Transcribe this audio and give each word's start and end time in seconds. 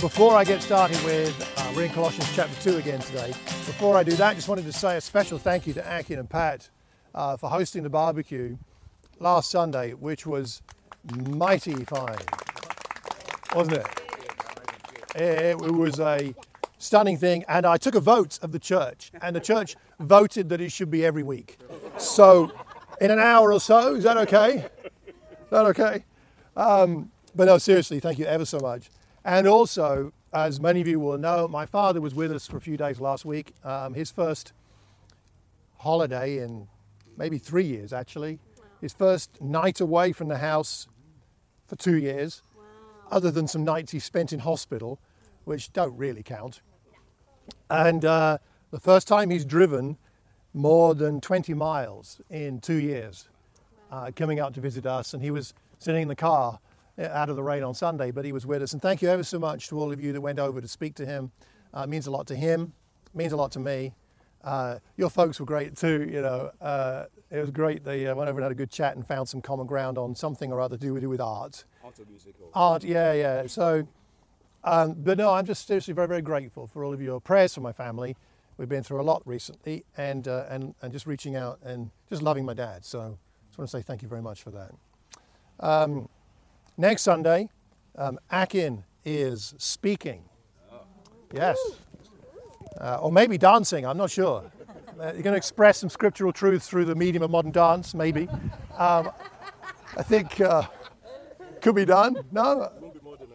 before 0.00 0.34
I 0.34 0.44
get 0.44 0.62
started 0.62 0.96
with, 1.04 1.52
uh, 1.58 1.72
we're 1.76 1.84
in 1.84 1.90
Colossians 1.90 2.30
chapter 2.34 2.58
2 2.62 2.78
again 2.78 3.00
today. 3.00 3.28
Before 3.28 3.98
I 3.98 4.02
do 4.02 4.12
that, 4.12 4.34
just 4.34 4.48
wanted 4.48 4.64
to 4.64 4.72
say 4.72 4.96
a 4.96 5.00
special 5.00 5.36
thank 5.36 5.66
you 5.66 5.74
to 5.74 5.98
Akin 5.98 6.18
and 6.18 6.28
Pat 6.28 6.70
uh, 7.14 7.36
for 7.36 7.50
hosting 7.50 7.82
the 7.82 7.90
barbecue 7.90 8.56
last 9.18 9.50
Sunday, 9.50 9.92
which 9.92 10.24
was 10.24 10.62
mighty 11.28 11.84
fine, 11.84 12.16
wasn't 13.54 13.76
it? 13.76 13.86
It, 15.16 15.60
was 15.60 16.00
a 16.00 16.34
stunning 16.78 17.18
thing, 17.18 17.44
and 17.46 17.66
I 17.66 17.76
took 17.76 17.94
a 17.94 18.00
vote 18.00 18.38
of 18.40 18.52
the 18.52 18.58
church, 18.58 19.12
and 19.20 19.36
the 19.36 19.40
church 19.40 19.76
voted 19.98 20.48
that 20.48 20.62
it 20.62 20.72
should 20.72 20.90
be 20.90 21.04
every 21.04 21.22
week. 21.22 21.58
So, 21.98 22.50
in 23.02 23.10
an 23.10 23.18
hour 23.18 23.52
or 23.52 23.60
so, 23.60 23.96
is 23.96 24.04
that 24.04 24.16
okay? 24.16 24.66
Is 25.06 25.50
that 25.50 25.66
okay? 25.66 26.04
Um, 26.56 27.10
but 27.34 27.44
no, 27.44 27.58
seriously, 27.58 28.00
thank 28.00 28.18
you 28.18 28.24
ever 28.24 28.46
so 28.46 28.60
much. 28.60 28.88
And 29.24 29.46
also, 29.46 30.12
as 30.32 30.60
many 30.60 30.80
of 30.80 30.88
you 30.88 30.98
will 30.98 31.18
know, 31.18 31.46
my 31.46 31.66
father 31.66 32.00
was 32.00 32.14
with 32.14 32.32
us 32.32 32.46
for 32.46 32.56
a 32.56 32.60
few 32.60 32.76
days 32.76 33.00
last 33.00 33.24
week. 33.24 33.52
Um, 33.64 33.94
his 33.94 34.10
first 34.10 34.52
holiday 35.78 36.38
in 36.38 36.68
maybe 37.16 37.38
three 37.38 37.64
years, 37.64 37.92
actually. 37.92 38.38
His 38.80 38.94
first 38.94 39.40
night 39.40 39.80
away 39.80 40.12
from 40.12 40.28
the 40.28 40.38
house 40.38 40.86
for 41.66 41.76
two 41.76 41.96
years, 41.96 42.42
other 43.10 43.30
than 43.30 43.46
some 43.46 43.62
nights 43.64 43.92
he 43.92 43.98
spent 43.98 44.32
in 44.32 44.40
hospital, 44.40 44.98
which 45.44 45.72
don't 45.72 45.96
really 45.96 46.22
count. 46.22 46.62
And 47.68 48.04
uh, 48.04 48.38
the 48.70 48.80
first 48.80 49.06
time 49.06 49.30
he's 49.30 49.44
driven 49.44 49.98
more 50.54 50.94
than 50.94 51.20
20 51.20 51.52
miles 51.54 52.20
in 52.30 52.60
two 52.60 52.80
years, 52.80 53.28
uh, 53.90 54.10
coming 54.16 54.40
out 54.40 54.54
to 54.54 54.60
visit 54.60 54.86
us. 54.86 55.12
And 55.12 55.22
he 55.22 55.30
was 55.30 55.52
sitting 55.78 56.02
in 56.02 56.08
the 56.08 56.16
car 56.16 56.58
out 57.08 57.30
of 57.30 57.36
the 57.36 57.42
rain 57.42 57.62
on 57.62 57.74
Sunday, 57.74 58.10
but 58.10 58.24
he 58.24 58.32
was 58.32 58.46
with 58.46 58.62
us. 58.62 58.72
And 58.72 58.82
thank 58.82 59.02
you 59.02 59.08
ever 59.08 59.22
so 59.22 59.38
much 59.38 59.68
to 59.68 59.78
all 59.78 59.92
of 59.92 60.00
you 60.00 60.12
that 60.12 60.20
went 60.20 60.38
over 60.38 60.60
to 60.60 60.68
speak 60.68 60.94
to 60.96 61.06
him. 61.06 61.30
Uh, 61.74 61.82
it 61.82 61.88
means 61.88 62.06
a 62.06 62.10
lot 62.10 62.26
to 62.28 62.34
him, 62.34 62.72
it 63.06 63.16
means 63.16 63.32
a 63.32 63.36
lot 63.36 63.52
to 63.52 63.60
me. 63.60 63.94
Uh, 64.42 64.78
your 64.96 65.10
folks 65.10 65.38
were 65.38 65.46
great 65.46 65.76
too, 65.76 66.08
you 66.10 66.22
know. 66.22 66.50
Uh, 66.60 67.04
it 67.30 67.38
was 67.38 67.50
great. 67.50 67.84
They 67.84 68.06
uh, 68.06 68.14
went 68.14 68.28
over 68.28 68.38
and 68.40 68.44
had 68.44 68.52
a 68.52 68.56
good 68.56 68.70
chat 68.70 68.96
and 68.96 69.06
found 69.06 69.28
some 69.28 69.40
common 69.40 69.66
ground 69.66 69.98
on 69.98 70.14
something 70.14 70.50
or 70.50 70.60
other 70.60 70.76
to 70.76 70.98
do 70.98 71.08
with, 71.08 71.20
art. 71.20 71.64
Art 71.84 71.98
or 72.00 72.04
music 72.08 72.34
or 72.40 72.48
Art, 72.54 72.82
yeah, 72.82 73.12
yeah. 73.12 73.46
So, 73.46 73.86
um, 74.64 74.94
but 74.94 75.18
no, 75.18 75.30
I'm 75.32 75.46
just 75.46 75.66
seriously 75.66 75.94
very, 75.94 76.08
very 76.08 76.22
grateful 76.22 76.66
for 76.66 76.84
all 76.84 76.92
of 76.92 77.00
your 77.00 77.20
prayers 77.20 77.54
for 77.54 77.60
my 77.60 77.72
family. 77.72 78.16
We've 78.56 78.68
been 78.68 78.82
through 78.82 79.00
a 79.00 79.02
lot 79.02 79.22
recently, 79.24 79.84
and 79.96 80.26
uh, 80.28 80.44
and 80.50 80.74
and 80.82 80.92
just 80.92 81.06
reaching 81.06 81.34
out 81.36 81.60
and 81.62 81.90
just 82.08 82.20
loving 82.20 82.44
my 82.44 82.52
dad. 82.52 82.84
So, 82.84 83.00
I 83.00 83.46
just 83.48 83.58
want 83.58 83.70
to 83.70 83.78
say 83.78 83.82
thank 83.82 84.02
you 84.02 84.08
very 84.08 84.20
much 84.22 84.42
for 84.42 84.50
that. 84.50 84.72
Um, 85.60 86.08
next 86.80 87.02
Sunday, 87.02 87.48
um, 87.96 88.18
Akin 88.30 88.84
is 89.04 89.54
speaking. 89.58 90.24
Yes, 91.32 91.58
uh, 92.80 92.98
or 93.00 93.12
maybe 93.12 93.38
dancing. 93.38 93.86
I'm 93.86 93.96
not 93.96 94.10
sure. 94.10 94.50
Uh, 94.98 95.12
you're 95.12 95.22
going 95.22 95.32
to 95.32 95.36
express 95.36 95.78
some 95.78 95.88
scriptural 95.88 96.32
truths 96.32 96.66
through 96.66 96.84
the 96.86 96.94
medium 96.94 97.22
of 97.22 97.30
modern 97.30 97.52
dance, 97.52 97.94
maybe. 97.94 98.28
Um, 98.76 99.10
I 99.96 100.02
think 100.02 100.40
uh, 100.40 100.64
could 101.60 101.76
be 101.76 101.84
done. 101.84 102.16
No, 102.32 102.72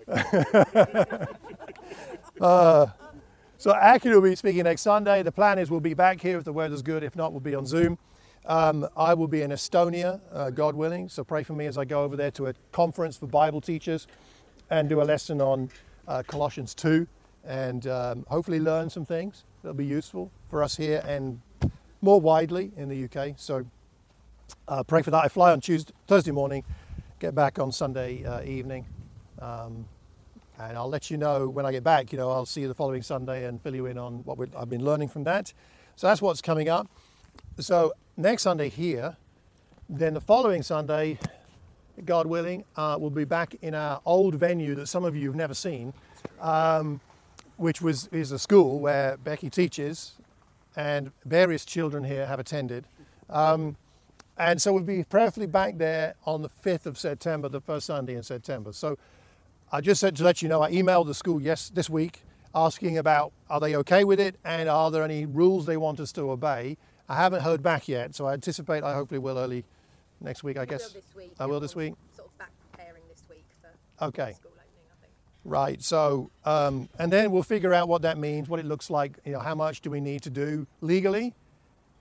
Uh, 2.41 2.87
so 3.57 3.71
Akin 3.71 4.11
will 4.11 4.21
be 4.21 4.35
speaking 4.35 4.63
next 4.63 4.81
Sunday. 4.81 5.23
The 5.23 5.31
plan 5.31 5.57
is 5.57 5.71
we'll 5.71 5.79
be 5.79 5.93
back 5.93 6.19
here 6.19 6.37
if 6.37 6.43
the 6.43 6.51
weather's 6.51 6.81
good. 6.81 7.01
If 7.01 7.15
not, 7.15 7.31
we'll 7.31 7.39
be 7.39 7.55
on 7.55 7.65
Zoom. 7.65 7.97
Um, 8.47 8.87
I 8.95 9.15
will 9.15 9.27
be 9.27 9.41
in 9.41 9.49
Estonia, 9.49 10.21
uh, 10.31 10.51
God 10.51 10.75
willing. 10.75 11.09
So 11.09 11.23
pray 11.23 11.41
for 11.41 11.53
me 11.53 11.65
as 11.65 11.79
I 11.79 11.85
go 11.85 12.03
over 12.03 12.15
there 12.15 12.29
to 12.31 12.47
a 12.47 12.53
conference 12.71 13.17
for 13.17 13.25
Bible 13.25 13.59
teachers 13.59 14.05
and 14.69 14.87
do 14.87 15.01
a 15.01 15.03
lesson 15.03 15.41
on 15.41 15.69
uh, 16.07 16.21
Colossians 16.27 16.75
2 16.75 17.07
and 17.43 17.87
um, 17.87 18.25
hopefully 18.29 18.59
learn 18.59 18.89
some 18.89 19.03
things 19.03 19.45
that'll 19.63 19.75
be 19.75 19.85
useful 19.85 20.31
for 20.47 20.61
us 20.61 20.77
here 20.77 21.03
and 21.07 21.41
more 22.01 22.21
widely 22.21 22.71
in 22.77 22.87
the 22.87 23.05
UK. 23.05 23.33
So 23.35 23.65
uh, 24.67 24.83
pray 24.83 25.01
for 25.01 25.09
that. 25.09 25.23
I 25.23 25.27
fly 25.27 25.51
on 25.51 25.59
Tuesday, 25.59 25.93
Thursday 26.05 26.31
morning, 26.31 26.63
get 27.19 27.33
back 27.33 27.57
on 27.57 27.71
Sunday 27.71 28.23
uh, 28.25 28.43
evening. 28.43 28.85
Um, 29.39 29.87
and 30.59 30.77
I'll 30.77 30.89
let 30.89 31.09
you 31.09 31.17
know 31.17 31.49
when 31.49 31.65
I 31.65 31.71
get 31.71 31.83
back. 31.83 32.11
You 32.11 32.19
know, 32.19 32.29
I'll 32.29 32.45
see 32.45 32.61
you 32.61 32.67
the 32.67 32.75
following 32.75 33.01
Sunday 33.01 33.45
and 33.45 33.59
fill 33.59 33.73
you 33.73 33.87
in 33.87 33.97
on 33.97 34.23
what 34.23 34.37
I've 34.55 34.69
been 34.69 34.85
learning 34.85 35.09
from 35.09 35.23
that. 35.23 35.51
So 35.95 36.05
that's 36.05 36.21
what's 36.21 36.41
coming 36.41 36.69
up. 36.69 36.87
So 37.59 37.93
next 38.17 38.43
Sunday 38.43 38.69
here, 38.69 39.17
then 39.89 40.13
the 40.13 40.21
following 40.21 40.63
Sunday, 40.63 41.19
God 42.03 42.27
willing, 42.27 42.63
uh, 42.75 42.97
we'll 42.99 43.09
be 43.09 43.25
back 43.25 43.55
in 43.61 43.75
our 43.75 44.01
old 44.05 44.35
venue 44.35 44.75
that 44.75 44.87
some 44.87 45.03
of 45.03 45.15
you 45.15 45.27
have 45.29 45.35
never 45.35 45.53
seen, 45.53 45.93
um, 46.41 46.99
which 47.57 47.81
was 47.81 48.07
is 48.07 48.31
a 48.31 48.39
school 48.39 48.79
where 48.79 49.17
Becky 49.17 49.49
teaches, 49.49 50.13
and 50.75 51.11
various 51.25 51.65
children 51.65 52.03
here 52.03 52.25
have 52.25 52.39
attended. 52.39 52.85
Um, 53.29 53.77
and 54.37 54.61
so 54.61 54.73
we'll 54.73 54.83
be 54.83 55.03
prayerfully 55.03 55.47
back 55.47 55.77
there 55.77 56.15
on 56.25 56.41
the 56.41 56.49
5th 56.49 56.85
of 56.85 56.97
September, 56.97 57.47
the 57.47 57.61
first 57.61 57.85
Sunday 57.85 58.15
in 58.15 58.23
September. 58.23 58.73
So 58.73 58.97
I 59.71 59.79
just 59.79 60.01
said 60.01 60.15
to 60.17 60.23
let 60.23 60.41
you 60.41 60.49
know, 60.49 60.61
I 60.61 60.71
emailed 60.71 61.07
the 61.07 61.13
school 61.13 61.41
yes 61.41 61.69
this 61.69 61.89
week 61.89 62.21
asking 62.53 62.97
about 62.97 63.31
are 63.49 63.59
they 63.59 63.75
okay 63.75 64.03
with 64.03 64.19
it 64.19 64.35
and 64.43 64.67
are 64.69 64.89
there 64.91 65.03
any 65.03 65.25
rules 65.25 65.65
they 65.65 65.77
want 65.77 65.99
us 65.99 66.11
to 66.13 66.31
obey. 66.31 66.77
I 67.07 67.15
haven't 67.15 67.41
heard 67.41 67.61
back 67.61 67.87
yet, 67.87 68.15
so 68.15 68.25
I 68.25 68.33
anticipate 68.33 68.83
I 68.83 68.93
hopefully 68.93 69.19
will 69.19 69.37
early 69.37 69.63
next 70.21 70.43
week. 70.43 70.57
I 70.57 70.61
I 70.63 70.65
guess. 70.65 70.83
will 70.93 71.01
this 71.01 71.15
week. 71.15 71.31
I 71.39 71.45
will 71.45 71.59
this 71.59 71.75
week. 71.75 71.93
Sort 72.15 72.29
of 72.29 72.37
back 72.37 72.49
preparing 72.71 73.03
this 73.09 73.23
week 73.29 73.45
for 73.61 74.05
Okay. 74.05 74.33
school 74.33 74.51
opening, 74.53 74.85
I 74.91 75.01
think. 75.01 75.13
Right. 75.43 75.81
So, 75.83 76.31
um, 76.45 76.89
and 76.97 77.11
then 77.13 77.31
we'll 77.31 77.43
figure 77.43 77.73
out 77.73 77.87
what 77.87 78.01
that 78.01 78.17
means, 78.17 78.49
what 78.49 78.59
it 78.59 78.65
looks 78.65 78.89
like. 78.89 79.19
You 79.25 79.33
know, 79.33 79.39
how 79.39 79.53
much 79.55 79.81
do 79.81 79.89
we 79.91 79.99
need 79.99 80.23
to 80.23 80.29
do 80.31 80.65
legally, 80.81 81.33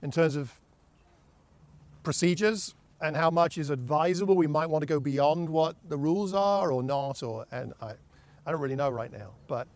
in 0.01 0.09
terms 0.11 0.35
of 0.35 0.59
procedures, 2.03 2.73
and 3.01 3.15
how 3.15 3.29
much 3.29 3.57
is 3.57 3.69
advisable. 3.69 4.35
We 4.35 4.47
might 4.47 4.67
want 4.69 4.81
to 4.81 4.87
go 4.87 4.99
beyond 4.99 5.49
what 5.49 5.75
the 5.87 5.97
rules 5.97 6.33
are 6.33 6.71
or 6.71 6.81
not, 6.81 7.21
or 7.21 7.45
and 7.51 7.73
I, 7.81 7.93
I 8.45 8.51
don't 8.51 8.61
really 8.61 8.75
know 8.75 8.89
right 8.89 9.11
now. 9.11 9.31
But 9.47 9.67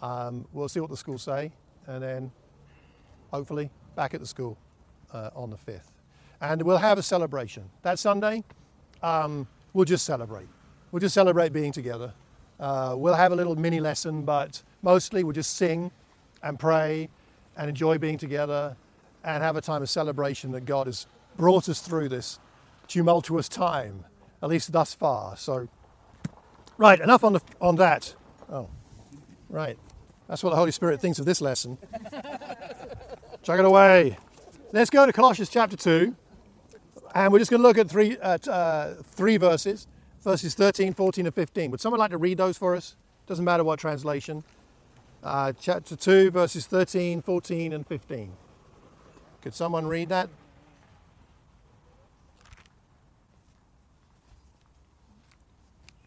um, 0.00 0.46
we'll 0.52 0.68
see 0.68 0.80
what 0.80 0.88
the 0.90 0.96
schools 0.96 1.22
say, 1.22 1.52
and 1.86 2.02
then 2.02 2.32
hopefully 3.30 3.68
back 3.96 4.14
at 4.14 4.20
the 4.20 4.26
school 4.26 4.56
uh, 5.12 5.30
on 5.34 5.50
the 5.50 5.56
fifth, 5.56 5.92
and 6.40 6.62
we'll 6.62 6.78
have 6.78 6.98
a 6.98 7.02
celebration 7.02 7.64
that 7.82 7.98
Sunday. 7.98 8.44
Um, 9.02 9.46
we'll 9.72 9.84
just 9.84 10.04
celebrate. 10.04 10.48
We'll 10.90 11.00
just 11.00 11.14
celebrate 11.14 11.52
being 11.52 11.72
together. 11.72 12.12
Uh, 12.58 12.94
we'll 12.96 13.14
have 13.14 13.32
a 13.32 13.36
little 13.36 13.56
mini 13.56 13.80
lesson, 13.80 14.22
but 14.22 14.62
mostly 14.82 15.22
we'll 15.22 15.32
just 15.34 15.56
sing 15.56 15.90
and 16.42 16.58
pray 16.58 17.08
and 17.56 17.68
enjoy 17.68 17.98
being 17.98 18.18
together 18.18 18.76
and 19.24 19.42
have 19.42 19.56
a 19.56 19.60
time 19.60 19.82
of 19.82 19.90
celebration 19.90 20.52
that 20.52 20.64
God 20.64 20.86
has 20.86 21.06
brought 21.36 21.68
us 21.68 21.80
through 21.80 22.08
this 22.08 22.38
tumultuous 22.86 23.48
time, 23.48 24.04
at 24.42 24.48
least 24.48 24.72
thus 24.72 24.94
far. 24.94 25.36
So, 25.36 25.68
right, 26.76 26.98
enough 26.98 27.24
on, 27.24 27.34
the, 27.34 27.40
on 27.60 27.76
that. 27.76 28.14
Oh, 28.50 28.68
right. 29.48 29.78
That's 30.28 30.42
what 30.42 30.50
the 30.50 30.56
Holy 30.56 30.72
Spirit 30.72 31.00
thinks 31.00 31.18
of 31.18 31.26
this 31.26 31.40
lesson. 31.40 31.78
Chuck 33.42 33.58
it 33.58 33.64
away. 33.64 34.16
Let's 34.70 34.90
go 34.90 35.06
to 35.06 35.12
Colossians 35.12 35.48
chapter 35.48 35.76
2. 35.76 36.14
And 37.14 37.32
we're 37.32 37.38
just 37.38 37.50
going 37.50 37.62
to 37.62 37.66
look 37.66 37.78
at 37.78 37.88
three, 37.88 38.18
uh, 38.18 38.36
uh, 38.48 38.94
three 39.02 39.38
verses, 39.38 39.86
verses 40.22 40.54
13, 40.54 40.92
14, 40.92 41.24
and 41.26 41.34
15. 41.34 41.70
Would 41.70 41.80
someone 41.80 41.98
like 41.98 42.10
to 42.10 42.18
read 42.18 42.36
those 42.36 42.58
for 42.58 42.76
us? 42.76 42.94
Doesn't 43.26 43.44
matter 43.44 43.64
what 43.64 43.78
translation. 43.78 44.44
Uh, 45.24 45.52
chapter 45.58 45.96
2, 45.96 46.30
verses 46.30 46.66
13, 46.66 47.22
14, 47.22 47.72
and 47.72 47.86
15. 47.86 48.32
Could 49.40 49.54
someone 49.54 49.86
read 49.86 50.10
that? 50.10 50.28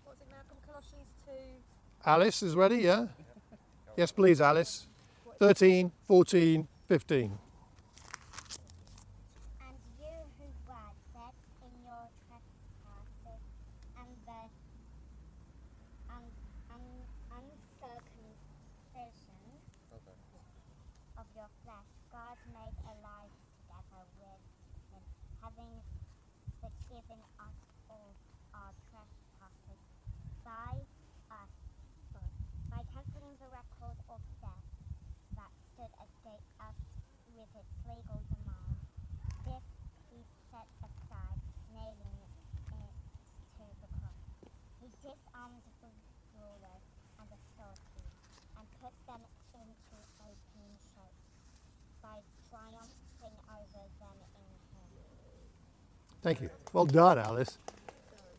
What's 0.06 0.22
it, 0.22 0.28
Malcolm? 0.30 0.58
Colossians 0.68 1.08
2. 1.26 1.32
Alice 2.06 2.44
is 2.44 2.56
ready, 2.56 2.78
yeah? 2.78 3.08
Yes, 3.98 4.12
please, 4.12 4.40
Alice. 4.40 4.86
13, 5.40 5.92
14, 6.08 6.68
15. 6.88 7.22
And 7.22 7.32
you 9.98 10.06
who 10.38 10.46
were 10.68 10.92
dead 11.14 11.34
in 11.62 11.72
your 11.84 12.10
trespasses 12.28 13.42
and 13.98 14.10
the 14.26 14.42
un, 16.14 16.26
un, 16.70 16.86
uncircumcision 17.32 19.42
of 21.18 21.26
your 21.36 21.50
flesh, 21.64 22.02
God 22.22 22.38
made 22.54 22.78
alive 22.86 23.34
together 23.50 24.06
with 24.22 24.42
him, 24.94 25.02
having 25.42 25.74
forgiven 26.62 27.18
us 27.42 27.58
all 27.90 28.14
our 28.54 28.70
trespasses 28.94 29.82
by 30.46 30.86
us, 31.34 31.54
by 32.70 32.82
cancelling 32.94 33.34
the 33.42 33.50
record 33.50 33.98
of 34.06 34.22
death 34.38 34.70
that 35.34 35.50
stood 35.74 35.94
against 35.98 36.46
us 36.62 36.78
with 37.34 37.50
its 37.58 37.74
legal 37.90 38.22
demands. 38.30 38.86
This 39.42 39.66
he 40.14 40.22
set 40.54 40.70
aside, 40.86 41.42
nailing 41.74 42.22
it 42.22 42.94
to 43.58 43.66
the 43.82 43.90
cross. 43.98 44.22
He 44.78 44.94
disarmed 45.02 45.66
the 45.82 45.90
rulers 46.38 46.86
and 47.18 47.34
authorities 47.34 48.22
triumphing 52.52 53.38
over 53.48 53.84
them 54.04 54.18
in 54.36 54.52
him. 54.76 54.92
Thank 56.22 56.42
you. 56.42 56.50
Well 56.74 56.86
done, 56.86 57.18
Alice. 57.18 57.58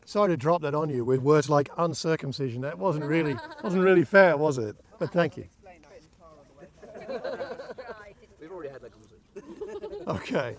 Sorry 0.05 0.29
to 0.29 0.37
drop 0.37 0.61
that 0.61 0.75
on 0.75 0.89
you 0.89 1.05
with 1.05 1.21
words 1.21 1.49
like 1.49 1.69
uncircumcision. 1.77 2.61
That 2.61 2.77
wasn't 2.77 3.05
really 3.05 3.35
wasn't 3.63 3.83
really 3.83 4.03
fair, 4.03 4.35
was 4.37 4.57
it? 4.57 4.75
But 4.99 5.11
thank 5.11 5.37
you. 5.37 5.45
We've 8.39 8.51
already 8.51 8.69
had 8.69 8.81
that 8.81 8.91
conversation. 8.91 9.09
Okay. 10.07 10.55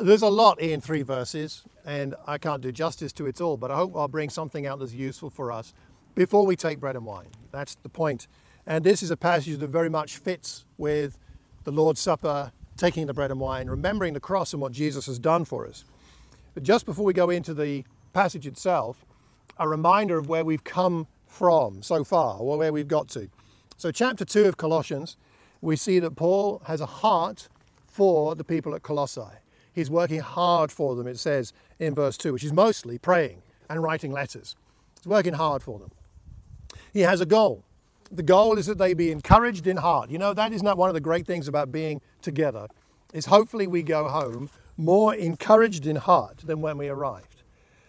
There's 0.00 0.22
a 0.22 0.28
lot 0.28 0.58
in 0.60 0.80
three 0.80 1.02
verses, 1.02 1.62
and 1.84 2.14
I 2.26 2.38
can't 2.38 2.62
do 2.62 2.72
justice 2.72 3.12
to 3.14 3.26
it 3.26 3.40
all, 3.40 3.56
but 3.56 3.70
I 3.70 3.76
hope 3.76 3.94
I'll 3.94 4.08
bring 4.08 4.30
something 4.30 4.66
out 4.66 4.78
that's 4.80 4.94
useful 4.94 5.30
for 5.30 5.52
us 5.52 5.74
before 6.14 6.46
we 6.46 6.56
take 6.56 6.80
bread 6.80 6.96
and 6.96 7.04
wine. 7.04 7.28
That's 7.52 7.74
the 7.76 7.88
point. 7.88 8.26
And 8.66 8.84
this 8.84 9.02
is 9.02 9.10
a 9.10 9.16
passage 9.16 9.58
that 9.58 9.68
very 9.68 9.90
much 9.90 10.16
fits 10.16 10.64
with 10.78 11.18
the 11.64 11.72
Lord's 11.72 12.00
Supper, 12.00 12.52
taking 12.76 13.06
the 13.06 13.14
bread 13.14 13.30
and 13.30 13.38
wine, 13.38 13.68
remembering 13.68 14.14
the 14.14 14.20
cross 14.20 14.52
and 14.52 14.62
what 14.62 14.72
Jesus 14.72 15.06
has 15.06 15.18
done 15.18 15.44
for 15.44 15.66
us. 15.66 15.84
But 16.54 16.62
just 16.62 16.86
before 16.86 17.04
we 17.04 17.12
go 17.12 17.30
into 17.30 17.54
the 17.54 17.84
passage 18.12 18.46
itself, 18.46 19.04
a 19.58 19.68
reminder 19.68 20.18
of 20.18 20.28
where 20.28 20.44
we've 20.44 20.64
come 20.64 21.06
from 21.26 21.82
so 21.82 22.04
far, 22.04 22.38
or 22.38 22.58
where 22.58 22.72
we've 22.72 22.88
got 22.88 23.08
to. 23.08 23.28
So, 23.78 23.90
chapter 23.90 24.24
2 24.24 24.44
of 24.44 24.58
Colossians, 24.58 25.16
we 25.62 25.76
see 25.76 25.98
that 25.98 26.14
Paul 26.14 26.60
has 26.66 26.80
a 26.80 26.86
heart 26.86 27.48
for 27.86 28.34
the 28.34 28.44
people 28.44 28.74
at 28.74 28.82
Colossae. 28.82 29.22
He's 29.72 29.90
working 29.90 30.20
hard 30.20 30.70
for 30.70 30.94
them, 30.94 31.06
it 31.06 31.18
says 31.18 31.52
in 31.78 31.94
verse 31.94 32.18
2, 32.18 32.34
which 32.34 32.44
is 32.44 32.52
mostly 32.52 32.98
praying 32.98 33.42
and 33.70 33.82
writing 33.82 34.12
letters. 34.12 34.56
He's 34.98 35.06
working 35.06 35.34
hard 35.34 35.62
for 35.62 35.78
them. 35.78 35.90
He 36.92 37.00
has 37.00 37.20
a 37.20 37.26
goal. 37.26 37.64
The 38.10 38.22
goal 38.22 38.58
is 38.58 38.66
that 38.66 38.76
they 38.76 38.92
be 38.92 39.10
encouraged 39.10 39.66
in 39.66 39.78
heart. 39.78 40.10
You 40.10 40.18
know, 40.18 40.34
that 40.34 40.52
is 40.52 40.62
not 40.62 40.76
one 40.76 40.90
of 40.90 40.94
the 40.94 41.00
great 41.00 41.26
things 41.26 41.48
about 41.48 41.72
being 41.72 42.02
together, 42.20 42.68
is 43.14 43.26
hopefully 43.26 43.66
we 43.66 43.82
go 43.82 44.08
home 44.08 44.50
more 44.76 45.14
encouraged 45.14 45.86
in 45.86 45.96
heart 45.96 46.38
than 46.38 46.60
when 46.60 46.78
we 46.78 46.88
arrived. 46.88 47.42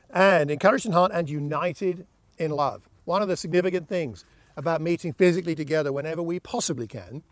And 0.09 0.51
encouraged 0.51 0.85
in 0.85 0.91
heart 0.91 1.11
and 1.13 1.29
united 1.29 2.05
in 2.37 2.51
love. 2.51 2.87
One 3.05 3.21
of 3.21 3.27
the 3.27 3.37
significant 3.37 3.87
things 3.87 4.25
about 4.55 4.81
meeting 4.81 5.13
physically 5.13 5.55
together 5.55 5.91
whenever 5.91 6.21
we 6.21 6.39
possibly 6.39 6.87
can, 6.87 7.23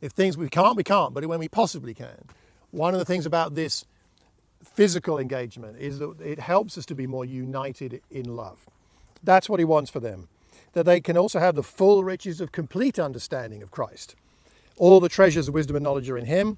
if 0.00 0.12
things 0.12 0.36
we 0.36 0.48
can't, 0.48 0.76
we 0.76 0.84
can't, 0.84 1.14
but 1.14 1.24
when 1.26 1.38
we 1.38 1.48
possibly 1.48 1.94
can, 1.94 2.26
one 2.70 2.94
of 2.94 2.98
the 2.98 3.04
things 3.04 3.26
about 3.26 3.54
this 3.54 3.84
physical 4.62 5.18
engagement 5.18 5.76
is 5.78 5.98
that 5.98 6.20
it 6.20 6.38
helps 6.38 6.78
us 6.78 6.86
to 6.86 6.94
be 6.94 7.06
more 7.06 7.24
united 7.24 8.00
in 8.10 8.36
love. 8.36 8.66
That's 9.22 9.48
what 9.48 9.60
he 9.60 9.64
wants 9.64 9.90
for 9.90 10.00
them. 10.00 10.28
That 10.72 10.86
they 10.86 11.00
can 11.00 11.16
also 11.16 11.38
have 11.38 11.54
the 11.54 11.62
full 11.62 12.02
riches 12.02 12.40
of 12.40 12.52
complete 12.52 12.98
understanding 12.98 13.62
of 13.62 13.70
Christ. 13.70 14.16
All 14.78 15.00
the 15.00 15.08
treasures 15.08 15.48
of 15.48 15.54
wisdom 15.54 15.76
and 15.76 15.84
knowledge 15.84 16.08
are 16.08 16.16
in 16.16 16.24
him. 16.24 16.56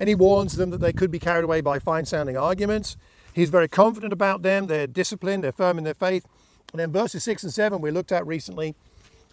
And 0.00 0.08
he 0.08 0.14
warns 0.14 0.56
them 0.56 0.70
that 0.70 0.80
they 0.80 0.92
could 0.92 1.10
be 1.10 1.18
carried 1.18 1.44
away 1.44 1.60
by 1.60 1.78
fine 1.78 2.04
sounding 2.04 2.36
arguments. 2.36 2.96
He's 3.32 3.50
very 3.50 3.68
confident 3.68 4.12
about 4.12 4.42
them. 4.42 4.66
They're 4.66 4.86
disciplined, 4.86 5.44
they're 5.44 5.52
firm 5.52 5.78
in 5.78 5.84
their 5.84 5.94
faith. 5.94 6.26
And 6.72 6.80
then 6.80 6.92
verses 6.92 7.22
6 7.24 7.44
and 7.44 7.52
7 7.52 7.80
we 7.80 7.90
looked 7.90 8.12
at 8.12 8.26
recently, 8.26 8.74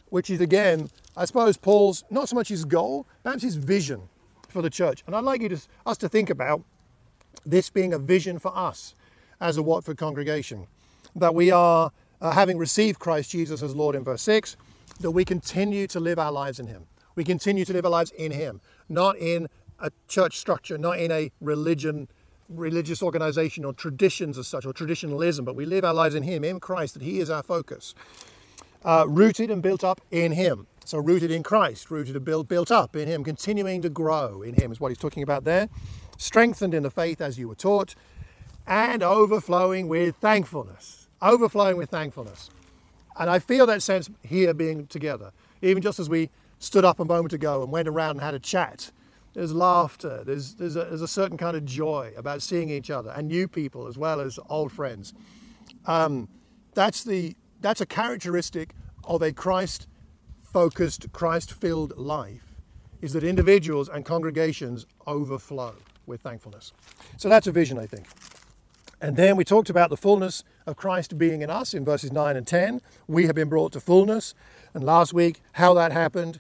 which 0.10 0.30
is 0.30 0.42
again, 0.42 0.90
I 1.16 1.26
suppose, 1.26 1.58
Paul's 1.58 2.04
not 2.10 2.30
so 2.30 2.36
much 2.36 2.50
his 2.50 2.66
goal, 2.66 3.08
perhaps 3.24 3.44
his 3.44 3.56
vision 3.56 4.10
for 4.50 4.62
the 4.62 4.70
church. 4.70 5.04
And 5.08 5.16
I'd 5.16 5.24
like 5.24 5.42
you 5.42 5.50
to, 5.50 5.62
us 5.86 5.98
to 5.98 6.10
think 6.10 6.30
about 6.30 6.62
this 7.46 7.70
being 7.70 7.94
a 7.94 8.00
vision 8.00 8.40
for 8.40 8.56
us 8.56 8.94
as 9.40 9.58
a 9.58 9.64
Watford 9.64 9.98
congregation. 9.98 10.68
That 11.16 11.34
we 11.34 11.52
are, 11.52 11.92
uh, 12.22 12.32
having 12.32 12.58
received 12.58 13.00
Christ 13.00 13.32
Jesus 13.32 13.64
as 13.64 13.76
Lord 13.76 13.96
in 13.96 14.04
verse 14.04 14.22
6, 14.22 14.56
that 15.00 15.12
we 15.12 15.26
continue 15.26 15.88
to 15.88 16.00
live 16.00 16.20
our 16.20 16.32
lives 16.32 16.60
in 16.60 16.68
Him. 16.68 16.86
We 17.16 17.24
continue 17.24 17.66
to 17.66 17.74
live 17.74 17.86
our 17.86 17.92
lives 17.92 18.12
in 18.12 18.32
Him, 18.32 18.62
not 18.88 19.18
in 19.18 19.50
a 19.82 19.92
church 20.08 20.38
structure, 20.38 20.78
not 20.78 21.00
in 21.00 21.12
a 21.12 21.32
religion, 21.42 22.08
religious 22.50 23.02
organization 23.02 23.66
or 23.66 23.74
traditions 23.74 24.38
as 24.38 24.48
such, 24.48 24.66
or 24.66 24.74
traditionalism, 24.74 25.44
but 25.44 25.56
we 25.56 25.66
live 25.66 25.84
our 25.84 25.94
lives 25.94 26.16
in 26.16 26.24
Him, 26.24 26.44
in 26.44 26.60
Christ, 26.60 26.94
that 26.94 27.04
He 27.04 27.20
is 27.20 27.30
our 27.30 27.44
focus. 27.44 27.94
Uh, 28.84 29.06
rooted 29.08 29.52
and 29.52 29.62
built 29.62 29.84
up 29.84 30.02
in 30.12 30.32
Him. 30.32 30.68
So 30.86 30.98
rooted 30.98 31.32
in 31.32 31.44
Christ, 31.44 31.92
rooted 31.92 32.16
and 32.16 32.26
built, 32.26 32.48
built 32.48 32.72
up 32.72 32.96
in 32.96 33.08
Him, 33.08 33.24
continuing 33.24 33.82
to 33.82 33.90
grow 33.90 34.42
in 34.42 34.56
Him 34.56 34.72
is 34.72 34.80
what 34.80 34.90
He's 34.90 34.98
talking 34.98 35.24
about 35.24 35.44
there. 35.44 35.70
Strengthened 36.18 36.74
in 36.74 36.84
the 36.84 36.92
faith 36.92 37.22
as 37.22 37.38
you 37.38 37.48
were 37.48 37.56
taught, 37.56 37.96
and 38.68 39.04
overflowing 39.04 39.88
with 39.88 40.16
thankfulness. 40.18 41.08
Overflowing 41.22 41.78
with 41.78 41.90
thankfulness. 41.90 42.50
And 43.20 43.30
I 43.30 43.40
feel 43.40 43.66
that 43.68 43.84
sense 43.84 44.10
here 44.24 44.54
being 44.54 44.88
together. 44.88 45.32
Even 45.62 45.84
just 45.84 46.00
as 46.00 46.10
we 46.10 46.30
stood 46.60 46.86
up 46.86 47.00
a 47.00 47.06
moment 47.06 47.34
ago 47.34 47.62
and 47.62 47.72
went 47.72 47.88
around 47.88 48.12
and 48.12 48.22
had 48.22 48.34
a 48.34 48.40
chat, 48.40 48.92
there's 49.34 49.54
laughter, 49.54 50.24
there's, 50.26 50.56
there's, 50.56 50.76
a, 50.76 50.86
there's 50.86 51.02
a 51.02 51.08
certain 51.08 51.38
kind 51.38 51.56
of 51.56 51.66
joy 51.66 52.12
about 52.18 52.42
seeing 52.42 52.70
each 52.70 52.90
other 52.90 53.12
and 53.12 53.28
new 53.28 53.48
people 53.48 53.88
as 53.88 53.98
well 53.98 54.20
as 54.20 54.40
old 54.50 54.72
friends. 54.72 55.14
Um, 55.86 56.28
that's, 56.74 57.04
the, 57.04 57.36
that's 57.62 57.82
a 57.82 57.86
characteristic 57.86 58.74
of 59.04 59.22
a 59.22 59.32
Christ 59.32 59.88
focused, 60.44 61.12
Christ 61.14 61.54
filled 61.54 61.98
life, 61.98 62.56
is 63.02 63.14
that 63.14 63.24
individuals 63.24 63.90
and 63.90 64.06
congregations 64.06 64.86
overflow 65.08 65.76
with 66.06 66.22
thankfulness. 66.22 66.74
So 67.18 67.30
that's 67.30 67.48
a 67.48 67.52
vision, 67.52 67.80
I 67.80 67.86
think. 67.86 68.08
And 69.00 69.16
then 69.16 69.36
we 69.36 69.44
talked 69.44 69.70
about 69.70 69.90
the 69.90 69.98
fullness 69.98 70.44
of 70.68 70.76
Christ 70.76 71.18
being 71.18 71.42
in 71.42 71.50
us 71.50 71.74
in 71.74 71.84
verses 71.84 72.12
9 72.12 72.36
and 72.36 72.46
10. 72.46 72.82
We 73.08 73.26
have 73.26 73.34
been 73.34 73.50
brought 73.50 73.72
to 73.74 73.80
fullness. 73.80 74.36
And 74.74 74.84
last 74.84 75.14
week, 75.14 75.42
how 75.54 75.74
that 75.74 75.92
happened, 75.92 76.40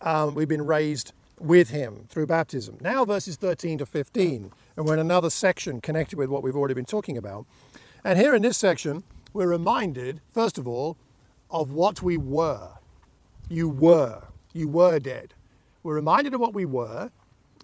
um, 0.00 0.34
we've 0.34 0.48
been 0.48 0.64
raised 0.64 1.12
with 1.40 1.70
him 1.70 2.06
through 2.08 2.26
baptism. 2.26 2.78
Now, 2.80 3.04
verses 3.04 3.36
13 3.36 3.78
to 3.78 3.86
15, 3.86 4.52
and 4.76 4.86
we're 4.86 4.94
in 4.94 5.00
another 5.00 5.30
section 5.30 5.80
connected 5.80 6.18
with 6.18 6.28
what 6.28 6.42
we've 6.42 6.56
already 6.56 6.74
been 6.74 6.84
talking 6.84 7.16
about. 7.16 7.46
And 8.04 8.18
here 8.18 8.34
in 8.34 8.42
this 8.42 8.56
section, 8.56 9.02
we're 9.32 9.48
reminded, 9.48 10.20
first 10.32 10.58
of 10.58 10.66
all, 10.66 10.96
of 11.50 11.72
what 11.72 12.02
we 12.02 12.16
were. 12.16 12.70
You 13.48 13.68
were. 13.68 14.22
You 14.52 14.68
were 14.68 14.98
dead. 14.98 15.34
We're 15.82 15.94
reminded 15.94 16.34
of 16.34 16.40
what 16.40 16.54
we 16.54 16.64
were. 16.64 17.10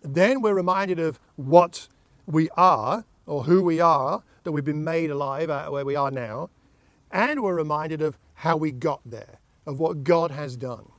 Then 0.03 0.43
we're 0.43 0.55
reminded 0.55 0.99
of 0.99 1.19
what 1.37 1.89
we 2.27 2.49
are, 2.57 3.05
or 3.27 3.45
who 3.45 3.63
we 3.63 3.81
are, 3.81 4.23
that 4.45 4.53
we've 4.53 4.65
been 4.65 4.85
made 4.85 5.11
alive 5.11 5.51
at 5.51 5.73
where 5.73 5.85
we 5.85 5.97
are 5.97 6.11
now. 6.11 6.51
And 7.11 7.43
we're 7.43 7.55
reminded 7.55 8.03
of 8.03 8.19
how 8.35 8.57
we 8.57 8.73
got 8.73 9.01
there, 9.05 9.39
of 9.67 9.79
what 9.79 10.05
God 10.05 10.31
has 10.31 10.57
done. 10.57 10.91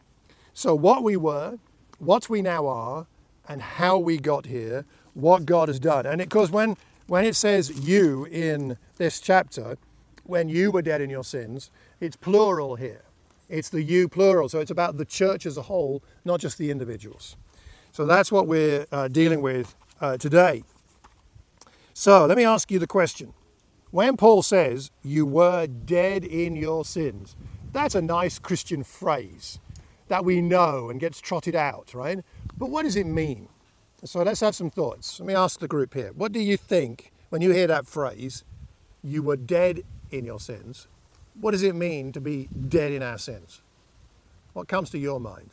So, 0.54 0.74
what 0.74 1.04
we 1.04 1.18
were, 1.18 1.60
what 2.00 2.30
we 2.30 2.42
now 2.42 2.68
are, 2.68 3.08
and 3.48 3.62
how 3.62 3.98
we 3.98 4.18
got 4.18 4.46
here, 4.46 4.86
what 5.14 5.46
God 5.46 5.68
has 5.68 5.80
done. 5.80 6.06
And 6.06 6.18
because 6.18 6.52
when, 6.52 6.78
when 7.08 7.26
it 7.26 7.36
says 7.36 7.88
you 7.88 8.26
in 8.26 8.78
this 8.98 9.20
chapter, 9.20 9.78
when 10.24 10.50
you 10.50 10.72
were 10.72 10.82
dead 10.82 11.02
in 11.02 11.10
your 11.10 11.24
sins, 11.24 11.70
it's 12.00 12.16
plural 12.16 12.76
here. 12.76 13.04
It's 13.48 13.70
the 13.70 13.84
you 13.84 14.08
plural. 14.10 14.50
So 14.50 14.60
it's 14.60 14.72
about 14.72 14.98
the 14.98 15.06
church 15.06 15.46
as 15.46 15.58
a 15.58 15.64
whole, 15.64 16.04
not 16.24 16.40
just 16.40 16.58
the 16.58 16.72
individuals. 16.72 17.36
So 17.92 18.06
that's 18.06 18.32
what 18.32 18.48
we're 18.48 18.86
uh, 18.92 19.08
dealing 19.08 19.42
with 19.42 19.76
uh, 20.02 20.18
today. 20.18 20.64
So 21.94 22.26
let 22.26 22.38
me 22.38 22.44
ask 22.44 22.72
you 22.72 22.80
the 22.80 22.88
question. 22.88 23.34
When 23.92 24.18
Paul 24.18 24.42
says 24.42 24.92
you 25.04 25.26
were 25.26 25.68
dead 25.68 26.26
in 26.26 26.56
your 26.56 26.84
sins, 26.84 27.36
that's 27.72 27.96
a 27.96 28.02
nice 28.02 28.40
Christian 28.40 28.84
phrase 28.84 29.60
that 30.08 30.24
we 30.24 30.42
know 30.42 30.90
and 30.90 31.00
gets 31.00 31.20
trotted 31.20 31.56
out, 31.56 31.94
right? 31.94 32.20
But 32.58 32.70
what 32.70 32.84
does 32.84 32.96
it 32.96 33.06
mean? 33.06 33.48
So 34.04 34.22
let's 34.22 34.42
have 34.42 34.56
some 34.56 34.70
thoughts. 34.70 35.20
Let 35.20 35.28
me 35.28 35.34
ask 35.34 35.60
the 35.60 35.68
group 35.68 35.94
here. 35.94 36.12
What 36.16 36.32
do 36.32 36.40
you 36.40 36.58
think 36.58 37.12
when 37.30 37.42
you 37.42 37.52
hear 37.52 37.68
that 37.68 37.88
phrase, 37.88 38.44
you 39.04 39.24
were 39.24 39.36
dead 39.36 39.82
in 40.12 40.26
your 40.26 40.40
sins? 40.40 40.88
What 41.40 41.52
does 41.52 41.64
it 41.64 41.76
mean 41.76 42.12
to 42.12 42.22
be 42.22 42.48
dead 42.70 42.92
in 42.92 43.02
our 43.02 43.18
sins? 43.18 43.62
What 44.54 44.68
comes 44.68 44.90
to 44.92 45.00
your 45.00 45.20
mind? 45.20 45.50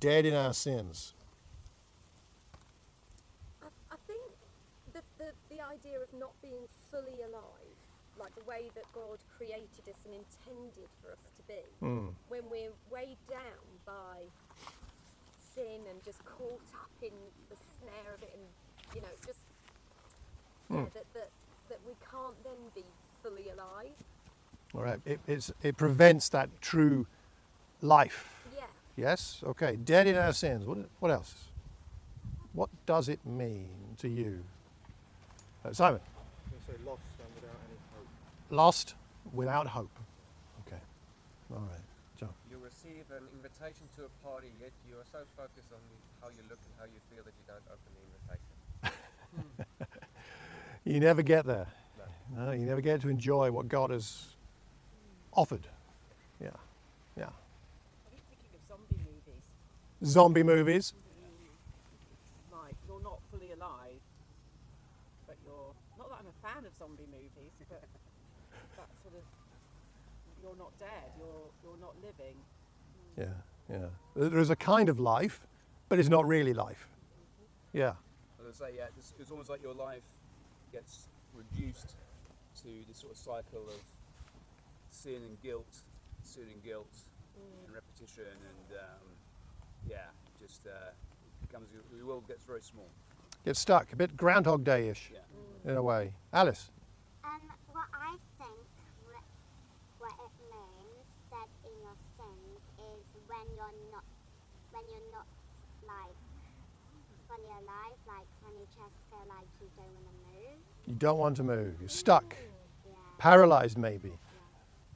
Dead 0.00 0.24
in 0.24 0.34
our 0.34 0.54
sins. 0.54 1.14
I, 3.62 3.96
think 4.06 4.22
the, 4.92 5.02
the, 5.18 5.30
the 5.54 5.62
idea 5.62 6.00
of 6.00 6.08
not 6.18 6.32
being 6.42 6.66
fully 6.90 7.20
alive, 7.28 7.76
like 8.18 8.34
the 8.34 8.42
way 8.44 8.70
that 8.74 8.84
God 8.94 9.18
created 9.36 9.86
us 9.88 10.00
and 10.04 10.14
intended 10.14 10.88
for 11.02 11.12
us 11.12 11.35
be, 11.48 11.62
Mm. 11.82 12.14
when 12.28 12.42
we're 12.50 12.72
weighed 12.90 13.18
down 13.28 13.62
by 13.84 14.24
sin 15.54 15.80
and 15.88 16.02
just 16.04 16.24
caught 16.24 16.60
up 16.74 16.90
in 17.02 17.12
the 17.50 17.56
snare 17.56 18.14
of 18.14 18.22
it, 18.22 18.32
and 18.34 18.42
you 18.94 19.00
know, 19.00 19.08
it's 19.12 19.26
just 19.26 19.40
yeah, 20.70 20.76
Mm. 20.76 20.92
that, 20.94 21.04
that 21.14 21.30
that 21.68 21.80
we 21.86 21.94
can't 22.10 22.42
then 22.44 22.70
be 22.74 22.84
fully 23.22 23.48
alive. 23.50 23.92
All 24.74 24.82
right. 24.82 25.00
It, 25.04 25.18
it's, 25.26 25.52
it 25.62 25.76
prevents 25.76 26.28
that 26.30 26.48
true 26.60 27.06
life. 27.82 28.44
Yeah. 28.54 28.66
Yes? 28.96 29.42
Okay. 29.44 29.74
Dead 29.76 30.06
in 30.06 30.16
our 30.16 30.32
sins. 30.32 30.64
What, 30.66 30.78
what 31.00 31.10
else? 31.10 31.34
What 32.52 32.68
does 32.86 33.08
it 33.08 33.24
mean 33.26 33.68
to 33.98 34.08
you? 34.08 34.44
Uh, 35.64 35.72
Simon, 35.72 36.00
I 36.46 36.72
say 36.72 36.78
lost 36.86 37.00
and 37.18 37.34
without 37.34 37.56
any 37.68 37.78
hope. 37.94 38.06
lost 38.50 38.94
without 39.32 39.66
hope. 39.68 39.98
Okay. 41.50 41.60
All 41.60 41.66
right. 41.68 41.86
John. 42.18 42.30
You're 42.50 42.58
receive 42.60 43.04
an 43.12 43.24
invitation 43.36 43.86
to 43.96 44.06
a 44.06 44.12
party, 44.26 44.48
yet 44.60 44.72
you 44.88 44.96
are 44.96 45.08
so 45.12 45.20
focused 45.36 45.70
on 45.72 45.80
how 46.20 46.28
you 46.28 46.42
look 46.48 46.58
and 46.58 46.74
how 46.78 46.86
you 46.86 47.00
feel 47.12 47.22
that 47.22 47.34
you 47.36 47.44
don't 47.46 47.66
open 47.68 47.90
the 47.92 48.02
invitation. 48.02 48.54
You 50.86 51.00
never 51.00 51.22
get 51.22 51.44
there. 51.44 51.66
No, 52.36 52.52
you 52.52 52.64
never 52.64 52.80
get 52.80 53.00
to 53.00 53.08
enjoy 53.08 53.50
what 53.50 53.66
God 53.66 53.90
has 53.90 54.36
offered. 55.32 55.66
Yeah, 56.40 56.50
yeah. 57.18 57.26
I 57.26 58.14
keep 58.14 58.22
thinking 58.30 58.54
of 58.54 58.62
zombie 58.70 59.02
movies. 59.02 59.42
Zombie 60.04 60.42
movies. 60.44 60.92
Like 62.52 62.76
you're 62.86 63.02
not 63.02 63.18
fully 63.32 63.50
alive, 63.50 63.98
but 65.26 65.34
you're 65.44 65.74
not 65.98 66.08
that 66.08 66.18
I'm 66.22 66.30
a 66.30 66.38
fan 66.46 66.64
of 66.64 66.70
zombie 66.78 67.10
movies, 67.10 67.50
but 67.58 67.82
that 68.78 68.88
sort 69.02 69.14
of 69.18 69.24
you're 70.56 70.64
not 70.64 70.78
dead, 70.78 71.10
you're 71.18 71.50
you're 71.62 71.80
not 71.80 71.94
living. 72.02 72.36
Yeah, 73.16 73.24
yeah. 73.70 73.88
There 74.28 74.38
is 74.40 74.50
a 74.50 74.56
kind 74.56 74.88
of 74.88 74.98
life, 74.98 75.40
but 75.88 75.98
it's 75.98 76.08
not 76.08 76.26
really 76.26 76.54
life. 76.54 76.88
Yeah, 77.72 77.92
As 78.40 78.62
I 78.62 78.66
say, 78.68 78.74
yeah, 78.78 78.84
it's, 78.96 79.12
it's 79.20 79.30
almost 79.30 79.50
like 79.50 79.62
your 79.62 79.74
life 79.74 80.02
gets 80.72 81.08
reduced 81.34 81.94
to 82.62 82.68
this 82.88 82.96
sort 82.98 83.12
of 83.12 83.18
cycle 83.18 83.64
of 83.68 83.80
sin 84.90 85.16
and 85.28 85.40
guilt, 85.42 85.82
sin 86.24 86.44
and 86.50 86.64
guilt, 86.64 86.88
and 87.66 87.74
repetition, 87.74 88.24
and 88.32 88.78
um, 88.78 89.06
yeah, 89.90 90.06
just 90.40 90.66
uh, 90.66 90.70
becomes 91.46 91.68
the 91.98 92.04
world 92.06 92.26
gets 92.26 92.44
very 92.44 92.62
small. 92.62 92.88
get 93.44 93.56
stuck. 93.56 93.92
A 93.92 93.96
bit 93.96 94.16
Groundhog 94.16 94.64
Day 94.64 94.88
ish 94.88 95.12
Yeah. 95.12 95.70
in 95.70 95.76
a 95.76 95.82
way. 95.82 96.14
Alice. 96.32 96.70
Um, 97.24 97.40
what 97.72 97.88
I 97.92 98.16
think 98.38 98.56
what, 99.04 99.22
what 99.98 100.12
it 100.12 100.32
means 101.46 101.64
in 101.64 101.74
your 101.82 101.96
sins 102.16 102.60
is 102.78 103.06
when 103.26 103.46
you're 103.54 103.78
not 103.92 104.04
when 104.72 104.82
you're 104.88 105.12
not 105.12 105.26
like 105.86 106.16
fully 107.28 107.50
alive, 107.62 107.98
like 108.06 108.26
when 108.42 108.54
you 108.58 108.66
just 108.74 108.94
feel 109.10 109.24
like 109.28 109.46
you 109.60 109.68
don't 109.76 109.92
want 109.94 110.06
to 110.06 110.16
move. 110.30 110.58
You 110.86 110.94
don't 110.94 111.18
want 111.18 111.36
to 111.36 111.42
move. 111.44 111.74
You're 111.80 111.88
stuck. 111.88 112.36
Yeah. 112.86 112.94
Paralyzed, 113.18 113.78
maybe. 113.78 114.12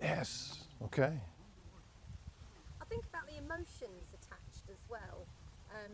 Yes. 0.01 0.65
Okay. 0.85 1.13
I 2.81 2.85
think 2.87 3.05
about 3.09 3.27
the 3.27 3.39
emotions 3.39 4.15
attached 4.15 4.71
as 4.71 4.83
well. 4.89 5.27
Um, 5.71 5.93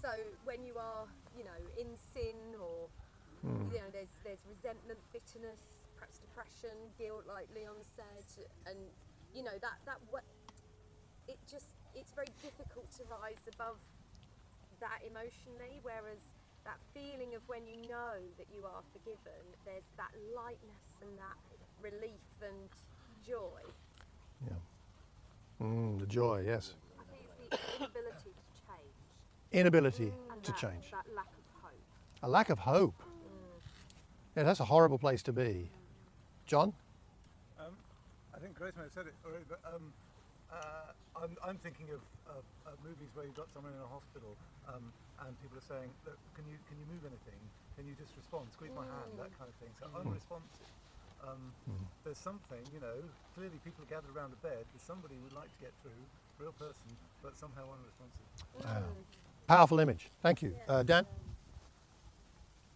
so 0.00 0.10
when 0.44 0.64
you 0.64 0.74
are, 0.78 1.06
you 1.36 1.44
know, 1.44 1.58
in 1.78 1.88
sin 2.14 2.36
or 2.60 2.88
you 3.70 3.78
know, 3.78 3.90
there's 3.92 4.10
there's 4.24 4.42
resentment, 4.50 4.98
bitterness, 5.14 5.86
perhaps 5.94 6.18
depression, 6.18 6.74
guilt, 6.98 7.22
like 7.26 7.46
Leon 7.54 7.78
said, 7.94 8.26
and 8.66 8.78
you 9.34 9.42
know 9.42 9.56
that 9.60 9.78
that 9.86 9.98
what 10.10 10.24
it 11.28 11.38
just 11.50 11.74
it's 11.94 12.12
very 12.12 12.32
difficult 12.42 12.90
to 12.98 13.02
rise 13.20 13.48
above 13.52 13.76
that 14.80 15.00
emotionally. 15.06 15.80
Whereas 15.82 16.22
that 16.64 16.78
feeling 16.94 17.34
of 17.34 17.42
when 17.46 17.66
you 17.66 17.76
know 17.88 18.18
that 18.36 18.46
you 18.52 18.64
are 18.64 18.82
forgiven, 18.92 19.42
there's 19.64 19.88
that 19.96 20.12
lightness 20.34 21.00
and 21.02 21.10
that 21.18 21.38
relief 21.82 22.28
and 22.42 22.68
joy. 23.26 23.62
Yeah. 24.46 25.66
Mm, 25.66 25.98
the 25.98 26.06
joy, 26.06 26.44
yes. 26.46 26.74
I 26.98 27.02
think 27.10 27.22
it's 27.50 27.62
the 27.62 27.76
inability 27.84 28.30
to 28.30 28.44
change 28.66 28.94
Inability 29.52 30.12
and 30.30 30.42
to 30.44 30.52
that, 30.52 30.60
change. 30.60 30.90
that 30.90 31.06
lack 31.16 31.26
of 31.26 31.62
hope. 31.62 31.82
A 32.22 32.28
lack 32.28 32.50
of 32.50 32.58
hope. 32.58 33.02
Yeah, 34.36 34.44
that's 34.44 34.60
a 34.60 34.64
horrible 34.64 34.98
place 34.98 35.22
to 35.24 35.32
be. 35.32 35.70
John? 36.46 36.72
I 38.38 38.40
think 38.40 38.54
Grace 38.54 38.78
may 38.78 38.86
have 38.86 38.94
said 38.94 39.10
it 39.10 39.18
already, 39.26 39.42
but 39.50 39.58
um, 39.66 39.90
uh, 40.54 40.94
I'm, 41.18 41.34
I'm 41.42 41.58
thinking 41.58 41.90
of, 41.90 41.98
of, 42.30 42.46
of 42.70 42.78
movies 42.86 43.10
where 43.18 43.26
you've 43.26 43.34
got 43.34 43.50
someone 43.50 43.74
in 43.74 43.82
a 43.82 43.90
hospital 43.90 44.38
um, 44.70 44.94
and 45.26 45.34
people 45.42 45.58
are 45.58 45.66
saying, 45.66 45.90
Look, 46.06 46.14
can 46.38 46.46
you 46.46 46.54
can 46.70 46.78
you 46.78 46.86
move 46.86 47.02
anything? 47.02 47.34
Can 47.74 47.90
you 47.90 47.98
just 47.98 48.14
respond? 48.14 48.46
Squeeze 48.54 48.70
my 48.78 48.86
hand, 48.86 49.10
that 49.18 49.34
kind 49.34 49.50
of 49.50 49.58
thing. 49.58 49.74
So 49.82 49.90
unresponsive. 49.90 50.70
Um, 51.18 51.50
There's 52.06 52.22
something, 52.22 52.62
you 52.70 52.78
know, 52.78 52.94
clearly 53.34 53.58
people 53.66 53.82
are 53.82 53.90
gathered 53.90 54.14
around 54.14 54.30
a 54.30 54.38
bed. 54.38 54.62
There's 54.70 54.86
somebody 54.86 55.18
who'd 55.18 55.34
like 55.34 55.50
to 55.50 55.58
get 55.58 55.74
through, 55.82 55.98
real 56.38 56.54
person, 56.54 56.94
but 57.26 57.34
somehow 57.34 57.66
unresponsive. 57.74 58.22
Wow. 58.62 58.86
Powerful 59.50 59.82
image. 59.82 60.14
Thank 60.22 60.46
you. 60.46 60.54
Uh, 60.70 60.86
Dan? 60.86 61.10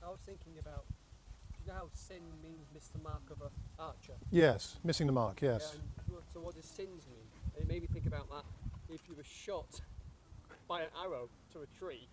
I 0.03 0.11
was 0.11 0.19
thinking 0.27 0.59
about, 0.59 0.83
do 0.83 0.91
you 0.91 0.91
know 0.91 0.92
how 1.73 1.89
sin 1.95 2.21
means 2.43 2.67
miss 2.75 2.89
the 2.89 2.99
mark 3.01 3.23
of 3.31 3.39
a 3.43 3.51
archer? 3.83 4.15
Yes. 4.31 4.77
Missing 4.85 5.07
the 5.07 5.13
mark, 5.13 5.41
yes. 5.43 5.75
And 6.09 6.17
so 6.33 6.41
what 6.41 6.55
does 6.55 6.65
sins 6.65 7.07
mean? 7.11 7.27
It 7.57 7.69
made 7.69 7.83
me 7.83 7.89
think 7.93 8.07
about 8.07 8.29
that. 8.31 8.45
If 8.89 9.01
you 9.09 9.15
were 9.15 9.25
shot 9.25 9.81
by 10.69 10.83
an 10.83 10.89
arrow 11.05 11.29
to 11.53 11.61
a 11.61 11.67
tree 11.79 12.09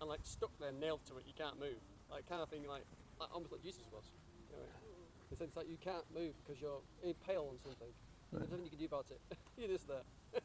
and 0.00 0.08
like 0.08 0.20
stuck 0.24 0.50
there, 0.60 0.72
nailed 0.72 1.04
to 1.06 1.16
it, 1.18 1.24
you 1.26 1.32
can't 1.36 1.58
move. 1.58 1.76
Like 2.10 2.28
kind 2.28 2.42
of 2.42 2.48
thing, 2.48 2.62
like, 2.68 2.84
like 3.20 3.28
almost 3.34 3.52
like 3.52 3.62
Jesus 3.62 3.82
was. 3.92 4.04
You 4.50 4.56
know, 4.56 4.64
in 4.64 5.30
the 5.30 5.36
sense 5.36 5.54
that 5.54 5.68
you 5.68 5.76
can't 5.82 6.04
move 6.14 6.32
because 6.44 6.60
you're 6.60 6.80
impaled 7.02 7.48
on 7.52 7.58
something. 7.62 7.88
There's 8.32 8.50
nothing 8.50 8.64
you 8.64 8.70
can 8.70 8.78
do 8.78 8.84
about 8.86 9.06
it. 9.10 9.20
you're 9.58 9.68
just 9.68 9.88
there, 9.88 10.02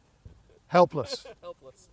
Helpless. 0.68 1.26
helpless. 1.42 1.90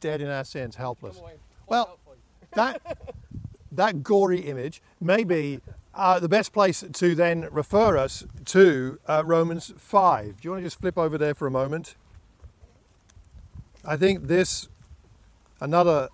Dead 0.00 0.20
in 0.20 0.28
our 0.28 0.44
sins, 0.44 0.76
helpless. 0.76 1.16
Well- 1.18 1.38
Watch 1.66 1.88
out 1.88 1.98
for 2.04 2.14
you. 2.14 2.20
that 2.54 2.98
that 3.72 4.02
gory 4.02 4.40
image 4.40 4.82
may 5.00 5.24
be 5.24 5.60
uh, 5.94 6.18
the 6.18 6.28
best 6.28 6.52
place 6.52 6.84
to 6.92 7.14
then 7.14 7.48
refer 7.50 7.96
us 7.96 8.24
to 8.46 8.98
uh, 9.06 9.22
Romans 9.24 9.72
5. 9.76 10.40
Do 10.40 10.46
you 10.46 10.50
want 10.50 10.62
to 10.62 10.66
just 10.66 10.80
flip 10.80 10.96
over 10.96 11.18
there 11.18 11.34
for 11.34 11.46
a 11.46 11.50
moment? 11.50 11.96
I 13.84 13.96
think 13.96 14.26
this, 14.26 14.68
another 15.60 16.08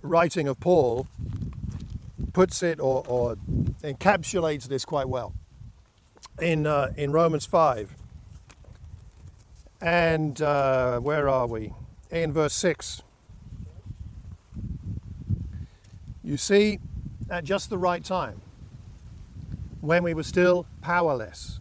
writing 0.00 0.48
of 0.48 0.58
Paul, 0.60 1.06
puts 2.32 2.62
it 2.62 2.80
or, 2.80 3.04
or 3.06 3.36
encapsulates 3.82 4.68
this 4.68 4.84
quite 4.84 5.08
well 5.08 5.34
in, 6.40 6.66
uh, 6.66 6.92
in 6.96 7.12
Romans 7.12 7.44
5. 7.44 7.94
And 9.80 10.40
uh, 10.40 11.00
where 11.00 11.28
are 11.28 11.46
we? 11.46 11.72
In 12.10 12.32
verse 12.32 12.54
6. 12.54 13.02
You 16.24 16.36
see, 16.36 16.78
at 17.28 17.44
just 17.44 17.68
the 17.68 17.78
right 17.78 18.02
time, 18.02 18.40
when 19.82 20.04
we 20.04 20.14
were 20.14 20.22
still 20.22 20.64
powerless, 20.80 21.60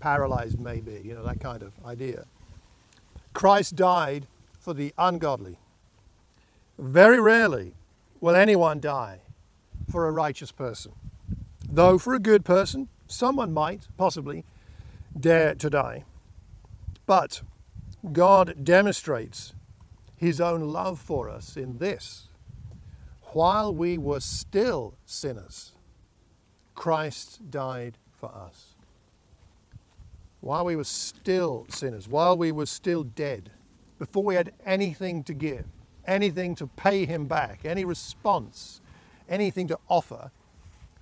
paralyzed 0.00 0.58
maybe, 0.58 1.00
you 1.04 1.14
know, 1.14 1.24
that 1.24 1.40
kind 1.40 1.62
of 1.62 1.72
idea, 1.86 2.26
Christ 3.32 3.76
died 3.76 4.26
for 4.58 4.74
the 4.74 4.92
ungodly. 4.98 5.56
Very 6.78 7.20
rarely 7.20 7.74
will 8.20 8.34
anyone 8.34 8.80
die 8.80 9.20
for 9.90 10.06
a 10.06 10.10
righteous 10.10 10.50
person. 10.50 10.92
Though 11.70 11.96
for 11.96 12.12
a 12.12 12.18
good 12.18 12.44
person, 12.44 12.88
someone 13.06 13.54
might 13.54 13.86
possibly 13.96 14.44
dare 15.18 15.54
to 15.54 15.70
die. 15.70 16.04
But 17.06 17.42
God 18.12 18.64
demonstrates 18.64 19.54
his 20.16 20.40
own 20.40 20.72
love 20.72 20.98
for 20.98 21.30
us 21.30 21.56
in 21.56 21.78
this 21.78 22.26
while 23.32 23.72
we 23.72 23.96
were 23.96 24.20
still 24.20 24.94
sinners, 25.06 25.72
Christ 26.78 27.50
died 27.50 27.98
for 28.20 28.32
us. 28.32 28.76
While 30.40 30.64
we 30.64 30.76
were 30.76 30.84
still 30.84 31.66
sinners, 31.68 32.06
while 32.06 32.38
we 32.38 32.52
were 32.52 32.66
still 32.66 33.02
dead, 33.02 33.50
before 33.98 34.22
we 34.22 34.36
had 34.36 34.52
anything 34.64 35.24
to 35.24 35.34
give, 35.34 35.64
anything 36.06 36.54
to 36.54 36.68
pay 36.68 37.04
him 37.04 37.26
back, 37.26 37.64
any 37.64 37.84
response, 37.84 38.80
anything 39.28 39.66
to 39.66 39.78
offer, 39.88 40.30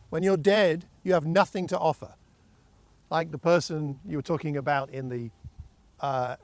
when 0.08 0.22
you're 0.22 0.38
dead, 0.38 0.86
you 1.04 1.12
have 1.12 1.26
nothing 1.26 1.66
to 1.66 1.78
offer. 1.78 2.14
Like 3.10 3.30
the 3.30 3.38
person 3.38 4.00
you 4.08 4.16
were 4.16 4.22
talking 4.22 4.56
about 4.56 4.88
in 4.88 5.10
the 5.10 5.30
uh, 6.00 6.36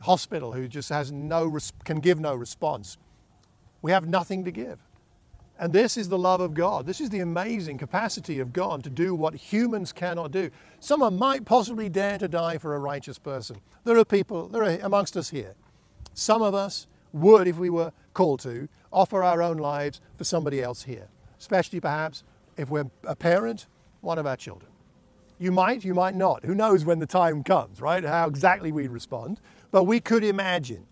hospital 0.00 0.52
who 0.52 0.66
just 0.66 0.88
has 0.88 1.12
no 1.12 1.56
can 1.84 2.00
give 2.00 2.18
no 2.18 2.34
response. 2.34 2.98
We 3.80 3.92
have 3.92 4.08
nothing 4.08 4.44
to 4.44 4.50
give. 4.50 4.80
And 5.60 5.74
this 5.74 5.98
is 5.98 6.08
the 6.08 6.18
love 6.18 6.40
of 6.40 6.54
God. 6.54 6.86
This 6.86 7.02
is 7.02 7.10
the 7.10 7.20
amazing 7.20 7.76
capacity 7.76 8.38
of 8.40 8.50
God 8.50 8.82
to 8.82 8.88
do 8.88 9.14
what 9.14 9.34
humans 9.34 9.92
cannot 9.92 10.32
do. 10.32 10.50
Someone 10.80 11.18
might 11.18 11.44
possibly 11.44 11.90
dare 11.90 12.16
to 12.16 12.28
die 12.28 12.56
for 12.56 12.74
a 12.74 12.78
righteous 12.78 13.18
person. 13.18 13.58
There 13.84 13.98
are 13.98 14.04
people, 14.06 14.48
there 14.48 14.62
are 14.62 14.78
amongst 14.82 15.18
us 15.18 15.28
here. 15.28 15.54
Some 16.14 16.40
of 16.40 16.54
us 16.54 16.86
would, 17.12 17.46
if 17.46 17.58
we 17.58 17.68
were 17.68 17.92
called 18.14 18.40
to, 18.40 18.70
offer 18.90 19.22
our 19.22 19.42
own 19.42 19.58
lives 19.58 20.00
for 20.16 20.24
somebody 20.24 20.62
else 20.62 20.82
here, 20.82 21.08
especially 21.38 21.78
perhaps 21.78 22.24
if 22.56 22.70
we're 22.70 22.90
a 23.04 23.14
parent, 23.14 23.66
one 24.00 24.18
of 24.18 24.26
our 24.26 24.38
children. 24.38 24.72
You 25.38 25.52
might, 25.52 25.84
you 25.84 25.92
might 25.92 26.14
not. 26.14 26.42
Who 26.42 26.54
knows 26.54 26.86
when 26.86 27.00
the 27.00 27.06
time 27.06 27.44
comes, 27.44 27.82
right? 27.82 28.02
How 28.02 28.26
exactly 28.28 28.72
we'd 28.72 28.90
respond. 28.90 29.40
But 29.70 29.84
we 29.84 30.00
could 30.00 30.24
imagine 30.24 30.86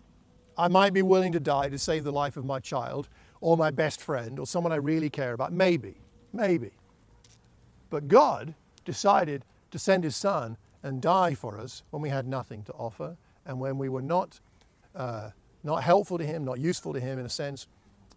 I 0.58 0.68
might 0.68 0.92
be 0.92 1.02
willing 1.02 1.32
to 1.32 1.40
die 1.40 1.68
to 1.68 1.78
save 1.78 2.02
the 2.04 2.12
life 2.12 2.36
of 2.36 2.44
my 2.44 2.58
child 2.58 3.08
or 3.40 3.56
my 3.56 3.70
best 3.70 4.00
friend 4.00 4.38
or 4.38 4.46
someone 4.46 4.72
I 4.72 4.76
really 4.76 5.10
care 5.10 5.32
about. 5.32 5.52
Maybe, 5.52 5.94
maybe. 6.32 6.70
But 7.90 8.08
God 8.08 8.54
decided 8.84 9.44
to 9.70 9.78
send 9.78 10.04
his 10.04 10.16
son 10.16 10.56
and 10.82 11.00
die 11.00 11.34
for 11.34 11.58
us 11.58 11.82
when 11.90 12.02
we 12.02 12.08
had 12.08 12.26
nothing 12.26 12.62
to 12.64 12.72
offer 12.72 13.16
and 13.46 13.58
when 13.58 13.78
we 13.78 13.88
were 13.88 14.02
not, 14.02 14.38
uh, 14.94 15.30
not 15.64 15.82
helpful 15.82 16.18
to 16.18 16.24
Him, 16.24 16.44
not 16.44 16.58
useful 16.60 16.92
to 16.92 17.00
Him 17.00 17.18
in 17.18 17.26
a 17.26 17.30
sense, 17.30 17.66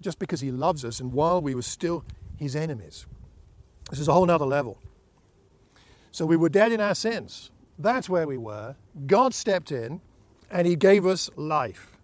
just 0.02 0.20
because 0.20 0.42
He 0.42 0.52
loves 0.52 0.86
us 0.86 1.00
and 1.00 1.12
while 1.12 1.42
we 1.42 1.56
were 1.56 1.62
still 1.62 2.04
His 2.38 2.56
enemies. 2.56 3.06
This 3.90 4.00
is 4.00 4.08
a 4.08 4.14
whole 4.14 4.26
nother 4.26 4.46
level. 4.46 4.78
So 6.12 6.26
we 6.26 6.36
were 6.36 6.50
dead 6.50 6.72
in 6.72 6.82
our 6.82 6.96
sins. 6.96 7.50
That's 7.80 8.10
where 8.10 8.28
we 8.28 8.38
were. 8.38 8.76
God 9.08 9.34
stepped 9.34 9.72
in 9.72 10.02
and 10.52 10.68
He 10.68 10.76
gave 10.76 11.06
us 11.06 11.30
life. 11.36 11.98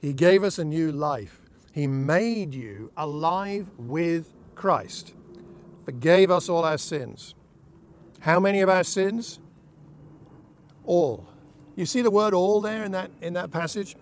He 0.00 0.12
gave 0.12 0.42
us 0.42 0.58
a 0.58 0.64
new 0.64 0.92
life. 0.92 1.40
He 1.74 1.88
made 1.88 2.54
you 2.54 2.92
alive 2.96 3.66
with 3.76 4.32
Christ, 4.54 5.12
forgave 5.84 6.30
us 6.30 6.48
all 6.48 6.64
our 6.64 6.78
sins. 6.78 7.34
How 8.20 8.38
many 8.38 8.60
of 8.60 8.68
our 8.68 8.84
sins? 8.84 9.40
All. 10.86 11.26
You 11.74 11.84
see 11.84 12.00
the 12.00 12.12
word 12.12 12.32
all 12.32 12.60
there 12.60 12.84
in 12.84 12.92
that, 12.92 13.10
in 13.20 13.32
that 13.32 13.50
passage? 13.50 13.96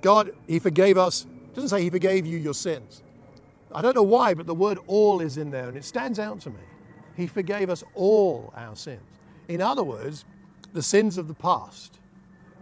God, 0.00 0.30
He 0.46 0.60
forgave 0.60 0.96
us. 0.96 1.24
It 1.24 1.54
doesn't 1.56 1.70
say 1.70 1.82
He 1.82 1.90
forgave 1.90 2.24
you 2.24 2.38
your 2.38 2.54
sins. 2.54 3.02
I 3.74 3.82
don't 3.82 3.96
know 3.96 4.04
why, 4.04 4.34
but 4.34 4.46
the 4.46 4.54
word 4.54 4.78
all 4.86 5.20
is 5.20 5.38
in 5.38 5.50
there 5.50 5.66
and 5.66 5.76
it 5.76 5.84
stands 5.84 6.20
out 6.20 6.38
to 6.42 6.50
me. 6.50 6.62
He 7.16 7.26
forgave 7.26 7.68
us 7.68 7.82
all 7.94 8.52
our 8.56 8.76
sins. 8.76 9.02
In 9.48 9.60
other 9.60 9.82
words, 9.82 10.24
the 10.72 10.84
sins 10.84 11.18
of 11.18 11.26
the 11.26 11.34
past, 11.34 11.98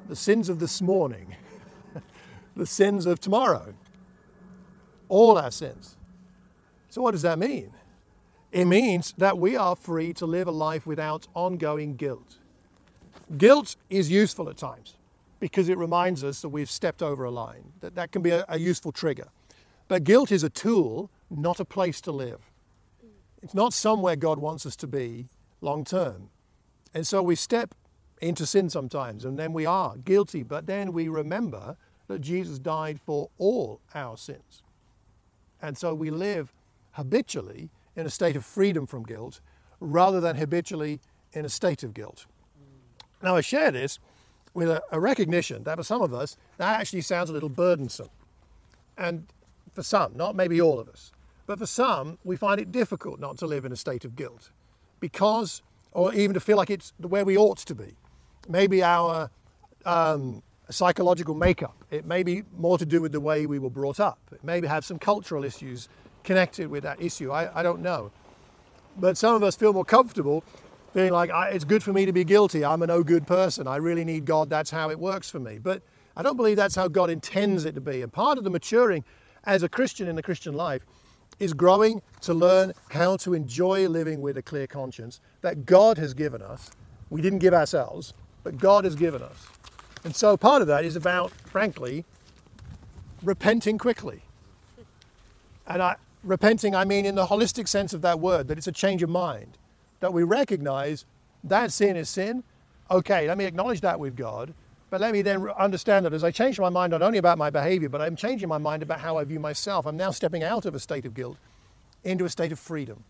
the 0.09 0.17
sins 0.17 0.49
of 0.49 0.61
this 0.61 0.81
morning, 0.81 1.37
the 2.57 2.65
sins 2.65 3.05
of 3.05 3.21
tomorrow, 3.21 3.75
all 5.09 5.39
our 5.39 5.51
sins. 5.51 5.97
So, 6.91 7.03
what 7.03 7.13
does 7.13 7.23
that 7.23 7.39
mean? 7.39 7.73
It 8.51 8.65
means 8.65 9.13
that 9.19 9.39
we 9.39 9.57
are 9.57 9.77
free 9.77 10.13
to 10.15 10.27
live 10.27 10.49
a 10.49 10.53
life 10.53 10.87
without 10.87 11.29
ongoing 11.35 11.97
guilt. 11.97 12.37
Guilt 13.37 13.77
is 13.91 14.11
useful 14.11 14.49
at 14.49 14.57
times 14.57 14.95
because 15.39 15.69
it 15.69 15.77
reminds 15.77 16.25
us 16.25 16.41
that 16.41 16.49
we've 16.49 16.71
stepped 16.71 17.03
over 17.03 17.25
a 17.25 17.31
line, 17.31 17.73
that 17.81 17.95
that 17.95 18.11
can 18.11 18.23
be 18.23 18.31
a, 18.31 18.45
a 18.49 18.59
useful 18.59 18.91
trigger. 18.91 19.29
But 19.87 20.05
guilt 20.05 20.33
is 20.33 20.43
a 20.43 20.51
tool, 20.51 21.11
not 21.31 21.61
a 21.61 21.65
place 21.65 22.01
to 22.03 22.13
live. 22.13 22.41
It's 23.43 23.55
not 23.55 23.73
somewhere 23.73 24.17
God 24.17 24.39
wants 24.39 24.67
us 24.67 24.77
to 24.77 24.87
be 24.87 25.27
long 25.61 25.85
term. 25.85 26.31
And 26.95 27.07
so 27.07 27.23
we 27.23 27.35
step 27.35 27.75
into 28.21 28.47
sin 28.47 28.71
sometimes, 28.71 29.25
and 29.25 29.39
then 29.39 29.53
we 29.53 29.67
are 29.67 29.97
guilty, 29.97 30.43
but 30.43 30.67
then 30.67 30.93
we 30.93 31.09
remember 31.09 31.77
that 32.09 32.21
Jesus 32.21 32.59
died 32.59 32.99
for 33.05 33.29
all 33.39 33.81
our 33.95 34.17
sins. 34.17 34.63
And 35.63 35.77
so 35.77 35.95
we 35.95 36.11
live 36.11 36.53
habitually 36.93 37.71
in 37.97 38.07
a 38.07 38.11
state 38.11 38.37
of 38.37 38.45
freedom 38.45 38.87
from 38.87 39.03
guilt 39.03 39.41
rather 39.81 40.21
than 40.21 40.37
habitually 40.37 41.01
in 41.33 41.45
a 41.45 41.49
state 41.49 41.83
of 41.83 41.95
guilt. 41.95 42.27
Now, 43.23 43.37
I 43.37 43.41
share 43.41 43.71
this 43.71 43.99
with 44.55 44.69
a, 44.69 44.83
a 44.93 45.01
recognition 45.01 45.65
that 45.65 45.77
for 45.77 45.83
some 45.83 46.03
of 46.03 46.15
us, 46.15 46.37
that 46.57 46.81
actually 46.81 47.01
sounds 47.01 47.31
a 47.31 47.33
little 47.33 47.49
burdensome. 47.49 48.09
And 48.97 49.27
for 49.73 49.83
some, 49.83 50.17
not 50.17 50.35
maybe 50.35 50.61
all 50.61 50.81
of 50.81 50.89
us, 50.89 51.13
but 51.47 51.59
for 51.59 51.67
some, 51.67 52.19
we 52.25 52.37
find 52.37 52.61
it 52.61 52.73
difficult 52.73 53.21
not 53.21 53.39
to 53.39 53.47
live 53.47 53.65
in 53.65 53.73
a 53.73 53.77
state 53.77 54.05
of 54.05 54.17
guilt 54.17 54.51
because, 55.01 55.63
or 55.93 56.13
even 56.15 56.35
to 56.35 56.41
feel 56.41 56.57
like 56.57 56.71
it's 56.71 56.93
where 56.99 57.25
we 57.25 57.37
ought 57.37 57.59
to 57.59 57.75
be. 57.75 57.97
Maybe 58.49 58.83
our 58.83 59.31
um, 59.85 60.43
psychological 60.71 61.35
makeup, 61.35 61.77
it 61.91 62.05
may 62.05 62.23
be 62.23 62.43
more 62.57 62.79
to 62.79 62.87
do 62.87 63.01
with 63.01 63.13
the 63.13 63.21
way 63.21 63.47
we 63.47 63.59
were 63.59 63.71
brought 63.71 64.01
up, 64.01 64.19
it 64.33 64.43
may 64.45 64.65
have 64.67 64.85
some 64.85 64.99
cultural 64.99 65.45
issues 65.45 65.89
connected 66.25 66.69
with 66.69 66.83
that 66.83 67.01
issue. 67.01 67.31
I, 67.31 67.61
I 67.61 67.63
don't 67.63 67.81
know. 67.81 68.11
But 68.99 69.17
some 69.17 69.35
of 69.35 69.43
us 69.43 69.57
feel 69.57 69.73
more 69.73 69.85
comfortable 69.85 70.45
feeling 70.93 71.13
like 71.13 71.31
it's 71.53 71.65
good 71.65 71.83
for 71.83 71.93
me 71.93 72.07
to 72.07 72.13
be 72.13 72.25
guilty. 72.25 72.65
I'm 72.65 72.83
a 72.83 72.87
no 72.87 73.03
good 73.03 73.27
person. 73.27 73.67
I 73.67 73.77
really 73.77 74.05
need 74.05 74.25
God. 74.25 74.51
That's 74.51 74.71
how 74.71 74.91
it 74.91 74.99
works 74.99 75.31
for 75.31 75.39
me. 75.39 75.59
But 75.59 75.83
I 76.17 76.23
don't 76.23 76.37
believe 76.37 76.57
that's 76.57 76.75
how 76.75 76.89
God 76.89 77.11
intends 77.11 77.65
it 77.65 77.75
to 77.77 77.81
be. 77.81 78.03
And 78.03 78.13
part 78.13 78.39
of 78.39 78.45
the 78.45 78.51
maturing 78.51 79.05
as 79.45 79.63
a 79.63 79.69
Christian 79.69 80.09
in 80.09 80.17
the 80.17 80.23
Christian 80.23 80.55
life 80.55 80.83
is 81.39 81.53
growing 81.53 82.03
to 82.23 82.35
learn 82.35 82.73
how 82.91 83.17
to 83.19 83.35
enjoy 83.35 83.89
living 83.89 84.21
with 84.21 84.37
a 84.37 84.43
clear 84.43 84.67
conscience 84.67 85.21
that 85.43 85.65
God 85.65 85.97
has 85.99 86.15
given 86.15 86.43
us. 86.43 86.71
We 87.11 87.23
didn't 87.23 87.39
give 87.39 87.55
ourselves, 87.55 88.13
but 88.43 88.59
God 88.59 88.85
has 88.85 88.97
given 88.97 89.23
us. 89.23 89.47
And 90.05 90.15
so 90.15 90.37
part 90.37 90.63
of 90.63 90.69
that 90.69 90.85
is 90.85 90.97
about, 90.97 91.31
frankly, 91.33 92.05
repenting 93.23 93.79
quickly. 93.79 94.23
And 95.67 95.83
I, 95.83 95.97
repenting, 96.25 96.75
I 96.75 96.85
mean 96.85 97.05
in 97.05 97.15
the 97.15 97.27
holistic 97.27 97.69
sense 97.69 97.93
of 97.93 98.03
that 98.03 98.21
word, 98.21 98.49
that 98.49 98.59
it's 98.59 98.67
a 98.67 98.73
change 98.73 99.03
of 99.03 99.11
mind, 99.11 99.59
that 100.01 100.13
we 100.13 100.23
recognize 100.23 101.05
that 101.45 101.73
sin 101.73 101.97
is 101.97 102.09
sin. 102.09 102.43
Okay, 102.91 103.27
let 103.29 103.37
me 103.37 103.45
acknowledge 103.45 103.81
that 103.83 104.01
with 104.01 104.17
God, 104.17 104.55
but 104.91 105.01
let 105.01 105.13
me 105.13 105.21
then 105.21 105.47
understand 105.59 106.07
that 106.07 106.15
as 106.15 106.25
I 106.25 106.31
change 106.31 106.59
my 106.59 106.71
mind 106.71 106.93
not 106.93 107.03
only 107.03 107.19
about 107.19 107.37
my 107.37 107.51
behavior, 107.51 107.89
but 107.89 108.01
I'm 108.01 108.17
changing 108.17 108.49
my 108.49 108.59
mind 108.59 108.83
about 108.83 109.01
how 109.01 109.19
I 109.19 109.25
view 109.25 109.39
myself. 109.39 109.87
I'm 109.87 109.97
now 109.97 110.11
stepping 110.11 110.43
out 110.43 110.65
of 110.65 110.75
a 110.75 110.81
state 110.81 111.05
of 111.05 111.15
guilt 111.15 111.37
into 112.05 112.25
a 112.25 112.31
state 112.31 112.53
of 112.53 112.59
freedom. 112.59 113.05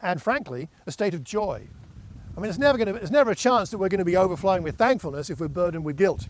And 0.00 0.22
frankly, 0.22 0.68
a 0.86 0.92
state 0.92 1.12
of 1.12 1.24
joy. 1.24 1.66
I 2.38 2.40
mean, 2.40 2.50
it's 2.50 2.58
never, 2.58 2.78
going 2.78 2.86
to, 2.86 2.92
there's 2.92 3.10
never 3.10 3.32
a 3.32 3.34
chance 3.34 3.70
that 3.70 3.78
we're 3.78 3.88
going 3.88 3.98
to 3.98 4.04
be 4.04 4.16
overflowing 4.16 4.62
with 4.62 4.76
thankfulness 4.76 5.28
if 5.28 5.40
we're 5.40 5.48
burdened 5.48 5.84
with 5.84 5.96
guilt. 5.96 6.28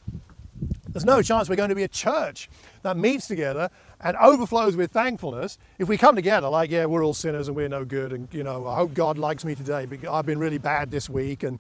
There's 0.89 1.05
no 1.05 1.21
chance 1.21 1.51
we're 1.51 1.57
going 1.57 1.69
to 1.69 1.75
be 1.75 1.83
a 1.83 1.89
church 1.89 2.49
that 2.81 2.97
meets 2.97 3.29
together 3.29 3.69
and 4.01 4.17
overflows 4.17 4.75
with 4.75 4.91
thankfulness 4.91 5.59
if 5.79 5.87
we 5.87 5.99
come 5.99 6.17
together 6.17 6.49
like, 6.49 6.71
yeah, 6.71 6.87
we're 6.87 7.05
all 7.05 7.13
sinners 7.13 7.49
and 7.49 7.55
we're 7.55 7.69
no 7.69 7.85
good, 7.85 8.15
and 8.15 8.27
you 8.33 8.43
know, 8.43 8.67
I 8.67 8.77
hope 8.77 8.95
God 8.95 9.19
likes 9.19 9.45
me 9.45 9.55
today 9.55 9.85
because 9.85 10.09
I've 10.09 10.25
been 10.25 10.39
really 10.39 10.57
bad 10.57 10.91
this 10.91 11.11
week, 11.11 11.43
and 11.43 11.59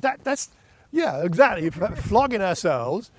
that 0.00 0.24
that's 0.24 0.48
yeah, 0.90 1.22
exactly. 1.22 1.68
Flogging 1.68 2.40
ourselves, 2.40 3.10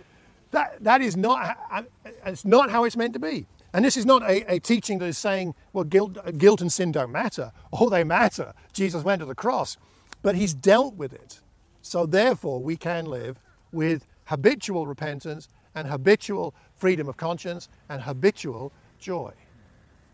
that, 0.50 0.84
that 0.84 1.02
is 1.02 1.16
not, 1.16 1.56
uh, 1.72 1.84
it's 2.26 2.46
not 2.46 2.72
how 2.72 2.84
it's 2.84 2.98
meant 2.98 3.14
to 3.14 3.20
be. 3.20 3.46
And 3.74 3.86
this 3.86 3.96
is 3.96 4.08
not 4.08 4.24
a, 4.24 4.54
a 4.54 4.60
teaching 4.60 5.00
that 5.00 5.06
is 5.06 5.20
saying, 5.20 5.56
well, 5.74 5.84
guilt, 5.84 6.18
guilt 6.38 6.62
and 6.62 6.72
sin 6.72 6.92
don't 6.92 7.12
matter. 7.12 7.52
Oh, 7.72 7.90
they 7.90 8.04
matter. 8.04 8.54
Jesus 8.72 9.04
went 9.04 9.20
to 9.20 9.26
the 9.26 9.36
cross, 9.36 9.78
but 10.24 10.36
he's 10.36 10.56
dealt 10.56 10.96
with 10.96 11.14
it. 11.14 11.40
So 11.84 12.08
therefore, 12.08 12.60
we 12.60 12.76
can 12.76 13.06
live 13.06 13.38
with 13.72 14.08
habitual 14.26 14.88
repentance 14.88 15.50
and 15.76 15.88
habitual 15.88 16.56
freedom 16.76 17.08
of 17.08 17.18
conscience 17.18 17.70
and 17.90 18.02
habitual 18.02 18.72
joy. 19.00 19.34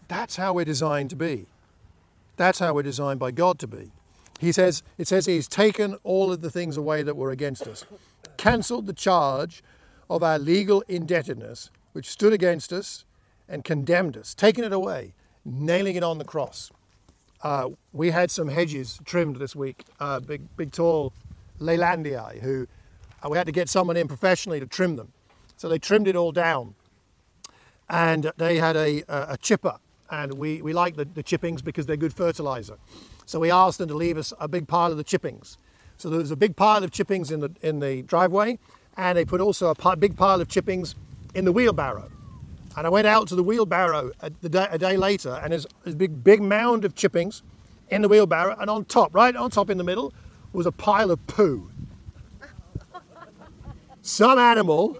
That's 0.09 0.35
how 0.35 0.53
we're 0.53 0.65
designed 0.65 1.11
to 1.11 1.15
be. 1.15 1.45
That's 2.35 2.59
how 2.59 2.73
we're 2.73 2.83
designed 2.83 3.19
by 3.19 3.31
God 3.31 3.59
to 3.59 3.67
be. 3.67 3.91
He 4.39 4.51
says, 4.51 4.81
it 4.97 5.07
says 5.07 5.25
he's 5.25 5.47
taken 5.47 5.97
all 6.03 6.31
of 6.31 6.41
the 6.41 6.49
things 6.49 6.77
away 6.77 7.03
that 7.03 7.15
were 7.15 7.31
against 7.31 7.67
us, 7.67 7.85
cancelled 8.37 8.87
the 8.87 8.93
charge 8.93 9.61
of 10.09 10.23
our 10.23 10.39
legal 10.39 10.81
indebtedness, 10.87 11.69
which 11.91 12.09
stood 12.09 12.33
against 12.33 12.71
us 12.71 13.05
and 13.47 13.63
condemned 13.63 14.15
us, 14.15 14.33
taken 14.33 14.63
it 14.63 14.71
away, 14.71 15.13
nailing 15.43 15.95
it 15.95 16.03
on 16.03 16.17
the 16.17 16.23
cross. 16.23 16.71
Uh, 17.41 17.69
we 17.93 18.11
had 18.11 18.29
some 18.29 18.49
hedges 18.49 18.99
trimmed 19.05 19.37
this 19.37 19.55
week, 19.55 19.85
uh, 19.99 20.19
big, 20.19 20.41
big, 20.57 20.71
tall 20.71 21.13
Leylandii, 21.59 22.39
who 22.41 22.67
uh, 23.23 23.29
we 23.29 23.37
had 23.37 23.45
to 23.45 23.53
get 23.53 23.69
someone 23.69 23.95
in 23.95 24.07
professionally 24.07 24.59
to 24.59 24.65
trim 24.65 24.97
them. 24.97 25.13
So 25.55 25.69
they 25.69 25.79
trimmed 25.79 26.07
it 26.07 26.15
all 26.15 26.31
down. 26.31 26.75
And 27.89 28.31
they 28.37 28.57
had 28.57 28.75
a, 28.75 29.03
a, 29.07 29.37
chipper, 29.37 29.77
and 30.11 30.33
we, 30.33 30.61
we 30.61 30.73
like 30.73 30.95
the, 30.95 31.05
the 31.05 31.23
chippings 31.23 31.63
because 31.63 31.87
they're 31.87 31.97
good 31.97 32.13
fertilizer. 32.13 32.77
So 33.25 33.39
we 33.39 33.49
asked 33.49 33.79
them 33.79 33.87
to 33.87 33.95
leave 33.95 34.17
us 34.17 34.31
a 34.39 34.47
big 34.47 34.67
pile 34.67 34.91
of 34.91 34.97
the 34.97 35.03
chippings. 35.03 35.57
So 35.97 36.09
there 36.09 36.19
was 36.19 36.29
a 36.29 36.35
big 36.35 36.55
pile 36.55 36.83
of 36.83 36.91
chippings 36.91 37.31
in 37.31 37.39
the, 37.39 37.51
in 37.61 37.79
the 37.79 38.03
driveway, 38.03 38.59
and 38.95 39.17
they 39.17 39.25
put 39.25 39.41
also 39.41 39.73
a 39.73 39.95
big 39.95 40.15
pile 40.15 40.39
of 40.39 40.49
chippings 40.49 40.93
in 41.33 41.45
the 41.45 41.51
wheelbarrow. 41.51 42.11
And 42.79 42.87
I 42.87 42.89
went 42.89 43.07
out 43.07 43.27
to 43.27 43.35
the 43.35 43.43
wheelbarrow 43.43 44.13
a, 44.21 44.31
the 44.39 44.47
day, 44.47 44.65
a 44.71 44.77
day 44.77 44.95
later, 44.95 45.37
and 45.43 45.51
there's 45.51 45.67
a 45.85 45.91
big, 45.91 46.23
big 46.23 46.41
mound 46.41 46.85
of 46.85 46.95
chippings 46.95 47.43
in 47.89 48.01
the 48.01 48.07
wheelbarrow, 48.07 48.55
and 48.57 48.69
on 48.69 48.85
top, 48.85 49.13
right 49.13 49.35
on 49.35 49.51
top 49.51 49.69
in 49.69 49.77
the 49.77 49.83
middle, 49.83 50.13
was 50.53 50.65
a 50.65 50.71
pile 50.71 51.11
of 51.11 51.27
poo. 51.27 51.69
Some 54.01 54.39
animal, 54.39 54.97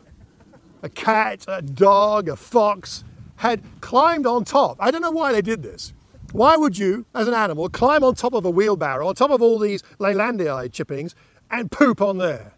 a 0.84 0.90
cat, 0.90 1.46
a 1.48 1.62
dog, 1.62 2.28
a 2.28 2.36
fox, 2.36 3.06
had 3.38 3.62
climbed 3.80 4.28
on 4.28 4.44
top. 4.44 4.76
I 4.82 4.92
don't 4.92 5.02
know 5.02 5.12
why 5.12 5.32
they 5.32 5.42
did 5.42 5.64
this. 5.64 5.94
Why 6.34 6.58
would 6.58 6.78
you, 6.78 7.06
as 7.16 7.30
an 7.30 7.34
animal, 7.34 7.70
climb 7.70 8.04
on 8.04 8.14
top 8.14 8.34
of 8.34 8.44
a 8.44 8.50
wheelbarrow, 8.50 9.08
on 9.08 9.16
top 9.16 9.32
of 9.32 9.42
all 9.42 9.58
these 9.58 9.84
Leylandii 10.00 10.70
chippings, 10.74 11.16
and 11.50 11.72
poop 11.72 12.02
on 12.02 12.18
there? 12.18 12.52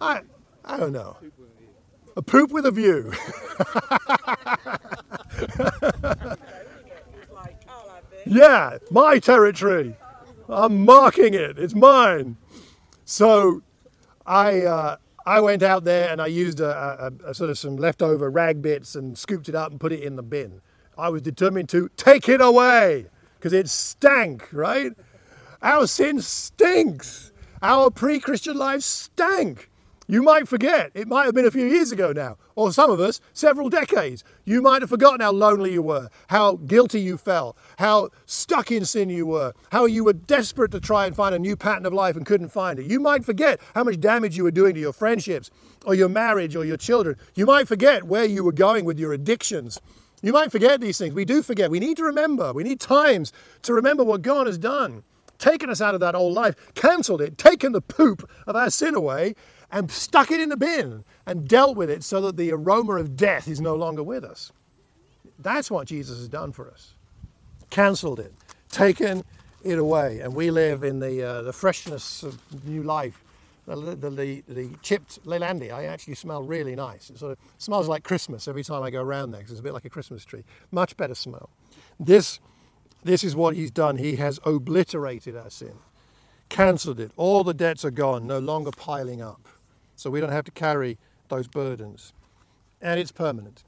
I, 0.00 0.22
I 0.64 0.76
don't 0.76 0.92
know. 0.92 1.18
A 2.18 2.22
poop 2.22 2.50
with 2.50 2.66
a 2.66 2.72
view. 2.72 3.12
yeah, 8.26 8.78
my 8.90 9.20
territory. 9.20 9.94
I'm 10.48 10.84
marking 10.84 11.34
it. 11.34 11.60
It's 11.60 11.76
mine. 11.76 12.36
So 13.04 13.62
I, 14.26 14.62
uh, 14.62 14.96
I 15.26 15.38
went 15.38 15.62
out 15.62 15.84
there 15.84 16.10
and 16.10 16.20
I 16.20 16.26
used 16.26 16.58
a, 16.58 17.12
a, 17.24 17.30
a, 17.30 17.34
sort 17.34 17.50
of 17.50 17.58
some 17.58 17.76
leftover 17.76 18.28
rag 18.28 18.62
bits 18.62 18.96
and 18.96 19.16
scooped 19.16 19.48
it 19.48 19.54
up 19.54 19.70
and 19.70 19.78
put 19.78 19.92
it 19.92 20.02
in 20.02 20.16
the 20.16 20.24
bin. 20.24 20.60
I 20.98 21.10
was 21.10 21.22
determined 21.22 21.68
to 21.68 21.88
take 21.96 22.28
it 22.28 22.40
away 22.40 23.06
because 23.36 23.52
it 23.52 23.68
stank, 23.68 24.52
right? 24.52 24.90
Our 25.62 25.86
sin 25.86 26.20
stinks. 26.20 27.30
Our 27.62 27.92
pre 27.92 28.18
Christian 28.18 28.56
lives 28.56 28.86
stank. 28.86 29.67
You 30.10 30.22
might 30.22 30.48
forget, 30.48 30.90
it 30.94 31.06
might 31.06 31.26
have 31.26 31.34
been 31.34 31.44
a 31.44 31.50
few 31.50 31.66
years 31.66 31.92
ago 31.92 32.12
now, 32.12 32.38
or 32.54 32.72
some 32.72 32.90
of 32.90 32.98
us, 32.98 33.20
several 33.34 33.68
decades. 33.68 34.24
You 34.46 34.62
might 34.62 34.80
have 34.80 34.88
forgotten 34.88 35.20
how 35.20 35.32
lonely 35.32 35.74
you 35.74 35.82
were, 35.82 36.08
how 36.28 36.56
guilty 36.56 37.02
you 37.02 37.18
felt, 37.18 37.58
how 37.76 38.08
stuck 38.24 38.72
in 38.72 38.86
sin 38.86 39.10
you 39.10 39.26
were, 39.26 39.52
how 39.70 39.84
you 39.84 40.04
were 40.04 40.14
desperate 40.14 40.70
to 40.70 40.80
try 40.80 41.04
and 41.04 41.14
find 41.14 41.34
a 41.34 41.38
new 41.38 41.56
pattern 41.56 41.84
of 41.84 41.92
life 41.92 42.16
and 42.16 42.24
couldn't 42.24 42.48
find 42.48 42.78
it. 42.78 42.86
You 42.86 43.00
might 43.00 43.22
forget 43.22 43.60
how 43.74 43.84
much 43.84 44.00
damage 44.00 44.34
you 44.34 44.44
were 44.44 44.50
doing 44.50 44.72
to 44.76 44.80
your 44.80 44.94
friendships, 44.94 45.50
or 45.84 45.94
your 45.94 46.08
marriage, 46.08 46.56
or 46.56 46.64
your 46.64 46.78
children. 46.78 47.16
You 47.34 47.44
might 47.44 47.68
forget 47.68 48.04
where 48.04 48.24
you 48.24 48.42
were 48.42 48.52
going 48.52 48.86
with 48.86 48.98
your 48.98 49.12
addictions. 49.12 49.78
You 50.22 50.32
might 50.32 50.50
forget 50.50 50.80
these 50.80 50.96
things. 50.96 51.12
We 51.12 51.26
do 51.26 51.42
forget. 51.42 51.70
We 51.70 51.80
need 51.80 51.98
to 51.98 52.04
remember. 52.04 52.54
We 52.54 52.64
need 52.64 52.80
times 52.80 53.30
to 53.60 53.74
remember 53.74 54.04
what 54.04 54.22
God 54.22 54.46
has 54.46 54.56
done. 54.56 55.04
Taken 55.38 55.70
us 55.70 55.80
out 55.80 55.94
of 55.94 56.00
that 56.00 56.16
old 56.16 56.34
life, 56.34 56.56
cancelled 56.74 57.20
it, 57.20 57.38
taken 57.38 57.70
the 57.70 57.80
poop 57.80 58.28
of 58.46 58.56
our 58.56 58.70
sin 58.70 58.96
away, 58.96 59.36
and 59.70 59.90
stuck 59.90 60.30
it 60.30 60.40
in 60.40 60.50
a 60.50 60.56
bin 60.56 61.04
and 61.26 61.46
dealt 61.46 61.76
with 61.76 61.90
it 61.90 62.02
so 62.02 62.20
that 62.22 62.36
the 62.36 62.52
aroma 62.52 62.94
of 62.94 63.16
death 63.16 63.48
is 63.48 63.60
no 63.60 63.74
longer 63.74 64.02
with 64.02 64.24
us. 64.24 64.52
That's 65.38 65.70
what 65.70 65.86
Jesus 65.86 66.18
has 66.18 66.28
done 66.28 66.52
for 66.52 66.70
us. 66.70 66.94
Cancelled 67.70 68.18
it, 68.18 68.32
taken 68.70 69.24
it 69.62 69.78
away, 69.78 70.20
and 70.20 70.34
we 70.34 70.50
live 70.50 70.84
in 70.84 71.00
the, 71.00 71.22
uh, 71.22 71.42
the 71.42 71.52
freshness 71.52 72.22
of 72.22 72.38
new 72.66 72.82
life. 72.82 73.22
The, 73.66 73.76
the, 73.76 74.08
the, 74.08 74.42
the 74.48 74.70
chipped 74.80 75.22
Leylandii, 75.26 75.70
I 75.70 75.84
actually 75.84 76.14
smell 76.14 76.42
really 76.42 76.74
nice. 76.74 77.10
It 77.10 77.18
sort 77.18 77.32
of 77.32 77.38
smells 77.58 77.86
like 77.86 78.02
Christmas 78.02 78.48
every 78.48 78.64
time 78.64 78.82
I 78.82 78.88
go 78.88 79.02
around 79.02 79.32
there 79.32 79.40
because 79.40 79.52
it's 79.52 79.60
a 79.60 79.62
bit 79.62 79.74
like 79.74 79.84
a 79.84 79.90
Christmas 79.90 80.24
tree. 80.24 80.42
Much 80.72 80.96
better 80.96 81.14
smell. 81.14 81.50
This, 82.00 82.40
this 83.04 83.22
is 83.22 83.36
what 83.36 83.54
he's 83.54 83.70
done. 83.70 83.98
He 83.98 84.16
has 84.16 84.40
obliterated 84.46 85.36
our 85.36 85.50
sin, 85.50 85.74
cancelled 86.48 86.98
it. 86.98 87.12
All 87.18 87.44
the 87.44 87.52
debts 87.52 87.84
are 87.84 87.90
gone, 87.90 88.26
no 88.26 88.38
longer 88.38 88.70
piling 88.70 89.20
up 89.20 89.46
so 89.98 90.10
we 90.10 90.20
don't 90.20 90.32
have 90.32 90.44
to 90.44 90.52
carry 90.52 90.96
those 91.28 91.48
burdens. 91.48 92.12
And 92.80 93.00
it's 93.00 93.10
permanent. 93.10 93.64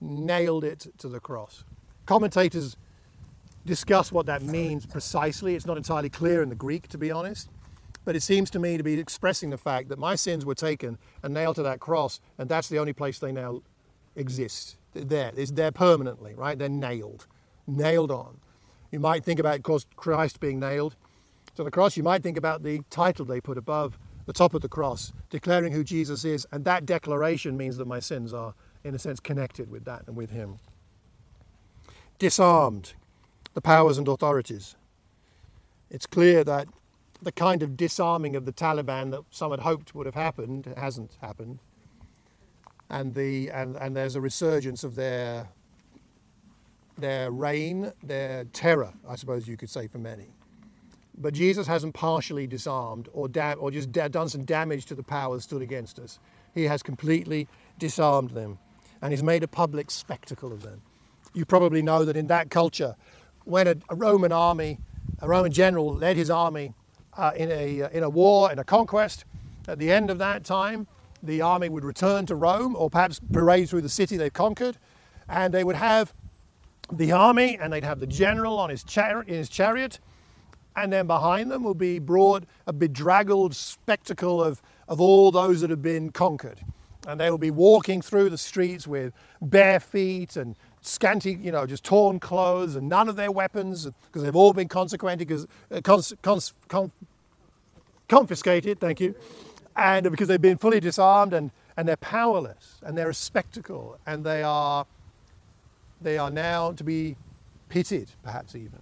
Nailed 0.00 0.64
it 0.64 0.88
to 0.98 1.08
the 1.08 1.20
cross. 1.20 1.64
Commentators 2.04 2.76
discuss 3.64 4.10
what 4.10 4.26
that 4.26 4.42
means 4.42 4.86
precisely. 4.86 5.54
It's 5.54 5.66
not 5.66 5.76
entirely 5.76 6.10
clear 6.10 6.42
in 6.42 6.48
the 6.48 6.56
Greek, 6.56 6.88
to 6.88 6.98
be 6.98 7.10
honest. 7.10 7.48
But 8.04 8.16
it 8.16 8.22
seems 8.22 8.50
to 8.50 8.58
me 8.58 8.76
to 8.76 8.82
be 8.82 8.98
expressing 8.98 9.50
the 9.50 9.58
fact 9.58 9.88
that 9.90 9.98
my 9.98 10.16
sins 10.16 10.44
were 10.44 10.54
taken 10.54 10.98
and 11.22 11.32
nailed 11.32 11.56
to 11.56 11.62
that 11.62 11.78
cross, 11.78 12.20
and 12.38 12.48
that's 12.48 12.68
the 12.68 12.78
only 12.78 12.92
place 12.92 13.18
they 13.18 13.32
now 13.32 13.62
exist. 14.16 14.76
They're 14.94 15.04
there. 15.04 15.32
It's 15.36 15.52
there 15.52 15.70
permanently, 15.70 16.34
right? 16.34 16.58
They're 16.58 16.68
nailed, 16.68 17.26
nailed 17.66 18.10
on. 18.10 18.40
You 18.90 18.98
might 18.98 19.24
think 19.24 19.38
about, 19.38 19.56
of 19.56 19.62
course, 19.62 19.86
Christ 19.94 20.40
being 20.40 20.58
nailed 20.58 20.96
to 21.54 21.62
the 21.62 21.70
cross. 21.70 21.96
You 21.96 22.02
might 22.02 22.22
think 22.22 22.36
about 22.36 22.62
the 22.62 22.80
title 22.90 23.24
they 23.24 23.40
put 23.40 23.58
above 23.58 23.98
the 24.28 24.34
top 24.34 24.52
of 24.52 24.60
the 24.60 24.68
cross, 24.68 25.14
declaring 25.30 25.72
who 25.72 25.82
Jesus 25.82 26.22
is, 26.22 26.46
and 26.52 26.62
that 26.66 26.84
declaration 26.84 27.56
means 27.56 27.78
that 27.78 27.86
my 27.86 27.98
sins 27.98 28.34
are, 28.34 28.52
in 28.84 28.94
a 28.94 28.98
sense, 28.98 29.20
connected 29.20 29.70
with 29.70 29.86
that 29.86 30.06
and 30.06 30.14
with 30.14 30.28
Him. 30.28 30.58
Disarmed 32.18 32.92
the 33.54 33.62
powers 33.62 33.96
and 33.96 34.06
authorities. 34.06 34.76
It's 35.90 36.04
clear 36.04 36.44
that 36.44 36.68
the 37.22 37.32
kind 37.32 37.62
of 37.62 37.74
disarming 37.74 38.36
of 38.36 38.44
the 38.44 38.52
Taliban 38.52 39.12
that 39.12 39.22
some 39.30 39.50
had 39.50 39.60
hoped 39.60 39.94
would 39.94 40.04
have 40.04 40.14
happened 40.14 40.74
hasn't 40.76 41.16
happened. 41.22 41.58
And, 42.90 43.14
the, 43.14 43.50
and, 43.50 43.76
and 43.76 43.96
there's 43.96 44.14
a 44.14 44.20
resurgence 44.20 44.84
of 44.84 44.94
their, 44.94 45.48
their 46.98 47.30
reign, 47.30 47.94
their 48.02 48.44
terror, 48.44 48.92
I 49.08 49.16
suppose 49.16 49.48
you 49.48 49.56
could 49.56 49.70
say, 49.70 49.86
for 49.86 49.96
many. 49.96 50.26
But 51.20 51.34
Jesus 51.34 51.66
hasn't 51.66 51.94
partially 51.94 52.46
disarmed 52.46 53.08
or, 53.12 53.28
or 53.58 53.70
just 53.70 53.90
da- 53.90 54.08
done 54.08 54.28
some 54.28 54.44
damage 54.44 54.86
to 54.86 54.94
the 54.94 55.02
powers 55.02 55.44
stood 55.44 55.62
against 55.62 55.98
us. 55.98 56.20
He 56.54 56.64
has 56.64 56.82
completely 56.82 57.48
disarmed 57.78 58.30
them 58.30 58.58
and 59.02 59.12
he's 59.12 59.22
made 59.22 59.42
a 59.42 59.48
public 59.48 59.90
spectacle 59.90 60.52
of 60.52 60.62
them. 60.62 60.82
You 61.34 61.44
probably 61.44 61.82
know 61.82 62.04
that 62.04 62.16
in 62.16 62.28
that 62.28 62.50
culture, 62.50 62.96
when 63.44 63.66
a, 63.66 63.76
a 63.88 63.94
Roman 63.94 64.32
army, 64.32 64.78
a 65.20 65.28
Roman 65.28 65.52
general 65.52 65.94
led 65.94 66.16
his 66.16 66.30
army 66.30 66.72
uh, 67.16 67.32
in, 67.36 67.50
a, 67.50 67.82
uh, 67.82 67.88
in 67.90 68.02
a 68.02 68.10
war, 68.10 68.50
in 68.52 68.58
a 68.58 68.64
conquest, 68.64 69.24
at 69.66 69.78
the 69.78 69.90
end 69.90 70.10
of 70.10 70.18
that 70.18 70.44
time, 70.44 70.86
the 71.22 71.40
army 71.40 71.68
would 71.68 71.84
return 71.84 72.26
to 72.26 72.34
Rome 72.34 72.76
or 72.76 72.88
perhaps 72.90 73.20
parade 73.32 73.68
through 73.68 73.82
the 73.82 73.88
city 73.88 74.16
they've 74.16 74.32
conquered, 74.32 74.78
and 75.28 75.52
they 75.52 75.64
would 75.64 75.76
have 75.76 76.14
the 76.92 77.12
army 77.12 77.58
and 77.60 77.72
they'd 77.72 77.84
have 77.84 78.00
the 78.00 78.06
general 78.06 78.58
on 78.58 78.70
his, 78.70 78.82
char- 78.82 79.22
in 79.22 79.34
his 79.34 79.48
chariot 79.48 79.98
and 80.82 80.92
then 80.92 81.06
behind 81.06 81.50
them 81.50 81.62
will 81.64 81.74
be 81.74 81.98
brought 81.98 82.44
a 82.66 82.72
bedraggled 82.72 83.54
spectacle 83.54 84.42
of, 84.42 84.62
of 84.86 85.00
all 85.00 85.30
those 85.30 85.60
that 85.60 85.70
have 85.70 85.82
been 85.82 86.10
conquered. 86.10 86.60
And 87.06 87.20
they 87.20 87.30
will 87.30 87.38
be 87.38 87.50
walking 87.50 88.02
through 88.02 88.30
the 88.30 88.38
streets 88.38 88.86
with 88.86 89.12
bare 89.40 89.80
feet 89.80 90.36
and 90.36 90.56
scanty, 90.80 91.32
you 91.32 91.50
know, 91.50 91.66
just 91.66 91.84
torn 91.84 92.20
clothes 92.20 92.76
and 92.76 92.88
none 92.88 93.08
of 93.08 93.16
their 93.16 93.32
weapons 93.32 93.88
because 94.06 94.22
they've 94.22 94.36
all 94.36 94.52
been 94.52 94.68
consequented, 94.68 95.26
because, 95.26 95.46
uh, 95.72 95.80
cons, 95.80 96.12
cons, 96.22 96.52
con, 96.68 96.92
confiscated, 98.08 98.78
thank 98.78 99.00
you, 99.00 99.14
and 99.76 100.10
because 100.10 100.28
they've 100.28 100.40
been 100.40 100.58
fully 100.58 100.80
disarmed 100.80 101.32
and, 101.32 101.50
and 101.76 101.88
they're 101.88 101.96
powerless 101.96 102.80
and 102.82 102.96
they're 102.96 103.10
a 103.10 103.14
spectacle 103.14 103.98
and 104.06 104.24
they 104.24 104.42
are, 104.42 104.86
they 106.00 106.18
are 106.18 106.30
now 106.30 106.72
to 106.72 106.84
be 106.84 107.16
pitied, 107.68 108.08
perhaps 108.22 108.54
even. 108.54 108.80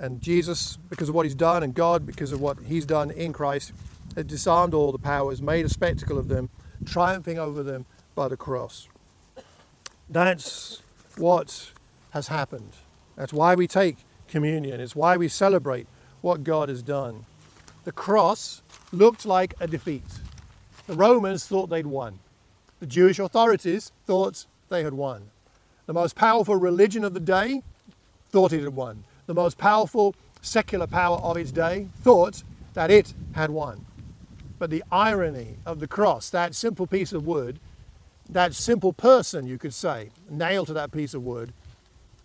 And 0.00 0.22
Jesus, 0.22 0.78
because 0.88 1.10
of 1.10 1.14
what 1.14 1.26
he's 1.26 1.34
done, 1.34 1.62
and 1.62 1.74
God, 1.74 2.06
because 2.06 2.32
of 2.32 2.40
what 2.40 2.58
he's 2.66 2.86
done 2.86 3.10
in 3.10 3.34
Christ, 3.34 3.72
has 4.16 4.24
disarmed 4.24 4.72
all 4.72 4.92
the 4.92 4.98
powers, 4.98 5.42
made 5.42 5.66
a 5.66 5.68
spectacle 5.68 6.18
of 6.18 6.28
them, 6.28 6.48
triumphing 6.86 7.38
over 7.38 7.62
them 7.62 7.84
by 8.14 8.26
the 8.26 8.36
cross. 8.36 8.88
That's 10.08 10.80
what 11.18 11.72
has 12.10 12.28
happened. 12.28 12.72
That's 13.14 13.32
why 13.34 13.54
we 13.54 13.66
take 13.66 13.98
communion. 14.26 14.80
It's 14.80 14.96
why 14.96 15.18
we 15.18 15.28
celebrate 15.28 15.86
what 16.22 16.44
God 16.44 16.70
has 16.70 16.82
done. 16.82 17.26
The 17.84 17.92
cross 17.92 18.62
looked 18.92 19.26
like 19.26 19.52
a 19.60 19.66
defeat. 19.66 20.02
The 20.86 20.94
Romans 20.94 21.46
thought 21.46 21.68
they'd 21.68 21.86
won. 21.86 22.20
The 22.80 22.86
Jewish 22.86 23.18
authorities 23.18 23.92
thought 24.06 24.46
they 24.70 24.82
had 24.82 24.94
won. 24.94 25.30
The 25.84 25.92
most 25.92 26.16
powerful 26.16 26.56
religion 26.56 27.04
of 27.04 27.12
the 27.12 27.20
day 27.20 27.62
thought 28.30 28.54
it 28.54 28.62
had 28.62 28.74
won 28.74 29.04
the 29.30 29.34
most 29.34 29.58
powerful 29.58 30.12
secular 30.42 30.88
power 30.88 31.18
of 31.18 31.36
its 31.36 31.52
day, 31.52 31.86
thought 32.02 32.42
that 32.74 32.90
it 32.90 33.14
had 33.32 33.48
won. 33.48 33.86
But 34.58 34.70
the 34.70 34.82
irony 34.90 35.54
of 35.64 35.78
the 35.78 35.86
cross, 35.86 36.30
that 36.30 36.52
simple 36.52 36.84
piece 36.84 37.12
of 37.12 37.24
wood, 37.24 37.60
that 38.28 38.54
simple 38.54 38.92
person, 38.92 39.46
you 39.46 39.56
could 39.56 39.72
say, 39.72 40.10
nailed 40.28 40.66
to 40.66 40.72
that 40.72 40.90
piece 40.90 41.14
of 41.14 41.22
wood, 41.22 41.52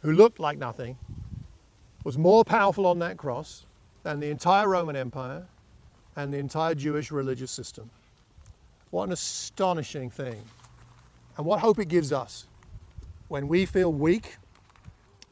who 0.01 0.13
looked 0.13 0.39
like 0.39 0.57
nothing, 0.57 0.97
was 2.03 2.17
more 2.17 2.43
powerful 2.43 2.87
on 2.87 2.97
that 2.99 3.17
cross 3.17 3.67
than 4.01 4.19
the 4.19 4.31
entire 4.31 4.67
Roman 4.67 4.95
Empire 4.95 5.45
and 6.15 6.33
the 6.33 6.39
entire 6.39 6.73
Jewish 6.73 7.11
religious 7.11 7.51
system. 7.51 7.91
What 8.89 9.03
an 9.03 9.11
astonishing 9.11 10.09
thing. 10.09 10.41
And 11.37 11.45
what 11.45 11.59
hope 11.59 11.77
it 11.77 11.87
gives 11.87 12.11
us 12.11 12.47
when 13.27 13.47
we 13.47 13.67
feel 13.67 13.93
weak, 13.93 14.37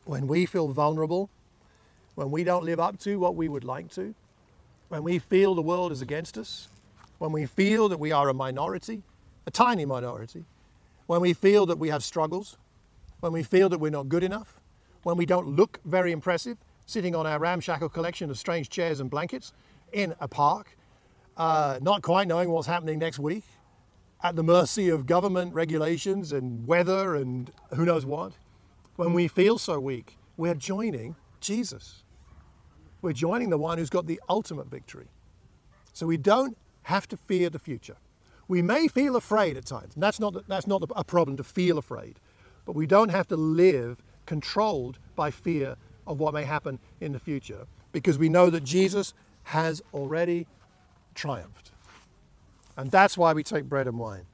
when 0.06 0.28
we 0.28 0.46
feel 0.46 0.68
vulnerable, 0.68 1.32
when 2.15 2.32
we 2.32 2.43
don't 2.43 2.63
live 2.63 2.80
up 2.80 2.99
to 2.99 3.19
what 3.19 3.36
we 3.36 3.49
would 3.49 3.63
like 3.63 3.89
to, 3.91 4.13
when 4.89 5.04
we 5.04 5.19
feel 5.19 5.56
the 5.56 5.62
world 5.62 5.91
is 5.91 6.02
against 6.02 6.38
us, 6.38 6.67
when 7.17 7.32
we 7.32 7.45
feel 7.45 7.89
that 7.89 7.99
we 7.99 8.12
are 8.12 8.30
a 8.30 8.34
minority, 8.34 9.02
a 9.45 9.52
tiny 9.52 9.86
minority, 9.86 10.45
when 11.08 11.21
we 11.21 11.34
feel 11.34 11.65
that 11.65 11.78
we 11.78 11.89
have 11.89 12.04
struggles, 12.04 12.58
when 13.19 13.32
we 13.32 13.43
feel 13.43 13.69
that 13.69 13.80
we're 13.80 13.91
not 13.91 14.10
good 14.10 14.23
enough, 14.23 14.60
when 15.04 15.17
we 15.17 15.26
don't 15.26 15.47
look 15.47 15.80
very 15.86 16.12
impressive, 16.12 16.58
sitting 16.86 17.15
on 17.15 17.26
our 17.26 17.39
ramshackle 17.39 17.89
collection 17.89 18.30
of 18.30 18.38
strange 18.38 18.69
chairs 18.69 18.99
and 18.99 19.10
blankets 19.10 19.54
in 19.91 20.13
a 20.19 20.28
park, 20.28 20.78
uh, 21.38 21.80
not 21.82 22.02
quite 22.02 22.28
knowing 22.28 22.49
what's 22.49 22.67
happening 22.67 22.99
next 22.99 23.19
week, 23.19 23.43
at 24.21 24.36
the 24.36 24.43
mercy 24.43 24.89
of 24.89 25.06
government 25.06 25.54
regulations 25.54 26.32
and 26.32 26.65
weather 26.65 27.15
and 27.15 27.52
who 27.76 27.86
knows 27.86 28.06
what, 28.06 28.34
when 28.95 29.13
we 29.13 29.28
feel 29.28 29.58
so 29.58 29.80
weak, 29.80 30.17
we're 30.38 30.54
joining 30.54 31.15
Jesus. 31.41 32.03
We're 33.04 33.12
joining 33.12 33.50
the 33.50 33.58
one 33.58 33.78
who's 33.78 33.89
got 33.89 34.08
the 34.08 34.20
ultimate 34.30 34.68
victory. 34.68 35.08
So 35.92 36.08
we 36.08 36.16
don't 36.16 36.58
have 36.84 37.06
to 37.10 37.18
fear 37.18 37.50
the 37.50 37.60
future. 37.60 37.98
We 38.48 38.62
may 38.62 38.88
feel 38.88 39.18
afraid 39.18 39.58
at 39.58 39.66
times, 39.66 39.94
and 39.94 40.02
that's 40.02 40.22
not, 40.22 40.48
that's 40.48 40.68
not 40.68 40.84
a 40.96 41.04
problem 41.04 41.36
to 41.38 41.44
feel 41.44 41.78
afraid, 41.78 42.20
but 42.66 42.76
we 42.76 42.88
don't 42.88 43.10
have 43.10 43.28
to 43.28 43.36
live 43.36 44.02
controlled 44.26 45.00
by 45.18 45.32
fear 45.32 45.76
of 46.08 46.20
what 46.20 46.34
may 46.34 46.46
happen 46.46 46.80
in 47.02 47.12
the 47.12 47.20
future 47.20 47.68
because 47.92 48.18
we 48.18 48.30
know 48.30 48.50
that 48.50 48.63
Jesus 48.63 49.13
has 49.44 49.82
already 49.94 50.48
triumphed. 51.13 51.72
And 52.78 52.89
that's 52.89 53.18
why 53.18 53.34
we 53.34 53.44
take 53.44 53.66
bread 53.66 53.88
and 53.88 54.00
wine. 54.00 54.26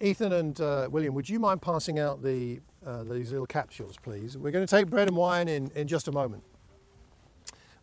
Ethan 0.00 0.32
and 0.32 0.60
uh, 0.60 0.88
William, 0.90 1.14
would 1.14 1.30
you 1.30 1.40
mind 1.40 1.62
passing 1.62 1.98
out 1.98 2.22
the, 2.22 2.60
uh, 2.86 3.04
these 3.04 3.32
little 3.32 3.46
capsules, 3.46 3.96
please? 3.96 4.36
We're 4.36 4.50
going 4.50 4.66
to 4.66 4.76
take 4.76 4.88
bread 4.88 5.08
and 5.08 5.16
wine 5.16 5.48
in, 5.48 5.70
in 5.74 5.88
just 5.88 6.08
a 6.08 6.12
moment. 6.12 6.42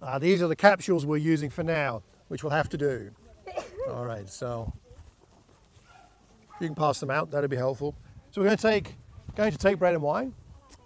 Uh, 0.01 0.17
these 0.17 0.41
are 0.41 0.47
the 0.47 0.55
capsules 0.55 1.05
we're 1.05 1.17
using 1.17 1.49
for 1.49 1.63
now, 1.63 2.01
which 2.29 2.43
we'll 2.43 2.51
have 2.51 2.69
to 2.69 2.77
do. 2.77 3.11
All 3.89 4.05
right, 4.05 4.29
so 4.29 4.71
you 6.61 6.67
can 6.67 6.75
pass 6.75 6.99
them 6.99 7.09
out. 7.09 7.31
That'd 7.31 7.49
be 7.49 7.57
helpful. 7.57 7.95
So 8.31 8.41
we're 8.41 8.47
going 8.47 8.57
to 8.57 8.61
take 8.61 8.95
going 9.35 9.51
to 9.51 9.57
take 9.57 9.79
bread 9.79 9.93
and 9.93 10.03
wine 10.03 10.33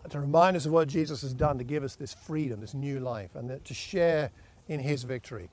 to 0.09 0.19
remind 0.19 0.55
us 0.57 0.65
of 0.65 0.71
what 0.71 0.87
Jesus 0.87 1.21
has 1.21 1.33
done 1.33 1.57
to 1.57 1.63
give 1.63 1.83
us 1.83 1.95
this 1.95 2.13
freedom, 2.13 2.59
this 2.59 2.73
new 2.73 2.99
life, 2.99 3.35
and 3.35 3.49
that- 3.49 3.65
to 3.65 3.73
share 3.73 4.31
in 4.67 4.79
His 4.79 5.03
victory. 5.03 5.49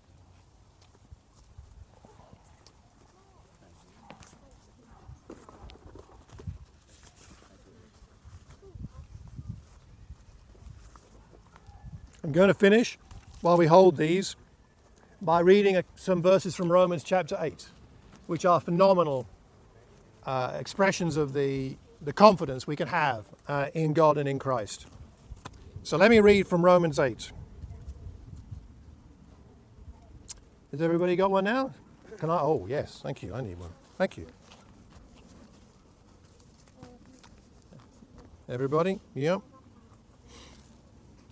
I'm 12.23 12.33
going 12.33 12.49
to 12.49 12.55
finish 12.55 12.99
while 13.40 13.57
we 13.57 13.66
hold 13.66 13.96
these 13.96 14.37
by 15.22 15.40
reading 15.40 15.83
some 15.96 16.22
verses 16.22 16.55
from 16.55 16.70
Romans 16.70 17.03
chapter 17.03 17.37
8, 17.38 17.68
which 18.26 18.44
are 18.44 18.61
phenomenal 18.61 19.26
uh, 20.24 20.57
expressions 20.59 21.16
of 21.16 21.33
the, 21.33 21.76
the 22.03 22.12
confidence 22.12 22.66
we 22.66 22.76
can 22.76 22.88
have 22.88 23.24
uh, 23.48 23.66
in 23.74 23.92
God 23.92 24.18
and 24.18 24.29
in 24.29 24.38
Christ. 24.38 24.87
So 25.83 25.96
let 25.96 26.11
me 26.11 26.20
read 26.20 26.46
from 26.46 26.64
Romans 26.64 26.98
8. 26.98 27.33
Has 30.72 30.83
everybody 30.83 31.16
got 31.16 31.31
one 31.31 31.44
now? 31.44 31.72
Can 32.18 32.31
I? 32.31 32.38
Oh, 32.40 32.66
yes. 32.68 33.00
Thank 33.03 33.22
you. 33.22 33.35
I 33.35 33.40
need 33.40 33.59
one. 33.59 33.70
Thank 33.98 34.18
you. 34.18 34.26
Everybody? 38.48 39.00
Yep. 39.14 39.40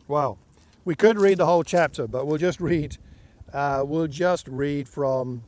Wow. 0.09 0.39
We 0.89 0.95
could 0.95 1.19
read 1.19 1.37
the 1.37 1.45
whole 1.45 1.65
chapter, 1.65 2.07
but 2.07 2.27
we'll 2.27 2.39
just 2.39 2.61
read. 2.61 2.97
Uh, 3.53 3.85
we'll 3.87 4.07
just 4.07 4.49
read 4.49 4.89
from 4.89 5.45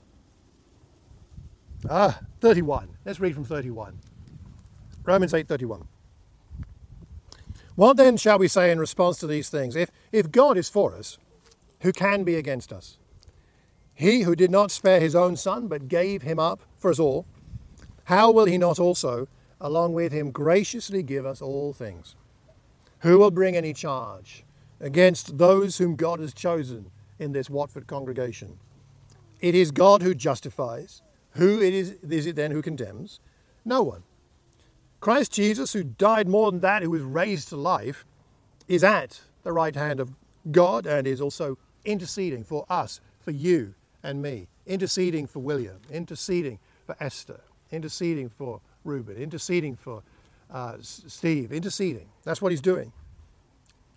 ah 1.89 2.21
31. 2.41 2.91
Let's 3.07 3.21
read 3.21 3.35
from 3.35 3.45
31. 3.45 3.99
Romans 5.03 5.33
8:31. 5.33 5.87
What 7.75 7.97
then 7.97 8.19
shall 8.19 8.39
we 8.39 8.49
say 8.49 8.71
in 8.71 8.79
response 8.79 9.17
to 9.21 9.27
these 9.27 9.49
things? 9.49 9.77
If 9.77 9.91
if 10.13 10.31
God 10.31 10.59
is 10.59 10.69
for 10.69 10.95
us, 10.95 11.17
who 11.81 11.91
can 11.91 12.23
be 12.23 12.35
against 12.35 12.71
us? 12.71 12.99
He 13.95 14.25
who 14.25 14.37
did 14.37 14.51
not 14.51 14.71
spare 14.71 15.01
his 15.01 15.15
own 15.15 15.37
son, 15.37 15.69
but 15.69 15.89
gave 15.89 16.21
him 16.21 16.39
up 16.39 16.61
for 16.77 16.91
us 16.91 16.99
all, 16.99 17.25
how 18.05 18.31
will 18.31 18.45
he 18.45 18.59
not 18.59 18.79
also, 18.79 19.27
along 19.59 19.95
with 19.95 20.13
him, 20.13 20.33
graciously 20.33 21.03
give 21.03 21.25
us 21.25 21.41
all 21.41 21.73
things? 21.73 22.15
Who 22.99 23.19
will 23.19 23.31
bring 23.31 23.57
any 23.57 23.73
charge 23.73 24.45
against 24.81 25.39
those 25.39 25.79
whom 25.79 25.97
God 25.97 26.21
has 26.21 26.35
chosen 26.35 26.91
in 27.19 27.33
this 27.33 27.51
Watford 27.51 27.87
congregation? 27.87 28.59
It 29.41 29.55
is 29.55 29.71
God 29.71 30.03
who 30.03 30.15
justifies. 30.15 31.03
Who 31.33 31.61
it 31.61 31.73
is, 31.73 31.97
is 32.09 32.27
it 32.27 32.37
then 32.37 32.51
who 32.51 32.63
condemns? 32.63 33.21
No 33.65 33.83
one. 33.83 34.03
Christ 35.01 35.33
Jesus, 35.33 35.73
who 35.73 35.83
died 35.83 36.29
more 36.29 36.51
than 36.51 36.61
that, 36.61 36.83
who 36.83 36.91
was 36.91 37.03
raised 37.03 37.49
to 37.49 37.57
life, 37.57 38.05
is 38.69 38.85
at 38.85 39.21
the 39.43 39.53
right 39.53 39.75
hand 39.75 40.01
of 40.01 40.11
God 40.51 40.87
and 40.87 41.07
is 41.07 41.21
also 41.21 41.57
interceding 41.85 42.45
for 42.45 42.67
us, 42.69 43.01
for 43.21 43.31
you 43.31 43.75
and 44.03 44.21
me, 44.21 44.49
interceding 44.67 45.27
for 45.27 45.41
William, 45.41 45.77
interceding 45.91 46.59
for 46.85 46.97
Esther, 47.01 47.41
interceding 47.71 48.29
for 48.29 48.61
Reuben, 48.85 49.17
interceding 49.17 49.77
for 49.77 50.03
uh, 50.51 50.77
Steve, 50.81 51.53
interceding. 51.53 52.09
That's 52.25 52.43
what 52.43 52.53
he's 52.53 52.61
doing, 52.61 52.93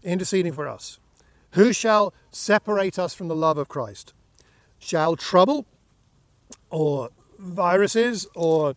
interceding 0.04 0.54
for 0.54 0.68
us. 0.68 1.00
Who 1.52 1.72
shall 1.74 2.14
separate 2.32 2.98
us 2.98 3.14
from 3.14 3.28
the 3.28 3.36
love 3.36 3.58
of 3.58 3.68
Christ? 3.68 4.14
Shall 4.80 5.16
trouble 5.16 5.66
or 6.70 7.10
viruses 7.38 8.28
or 8.36 8.74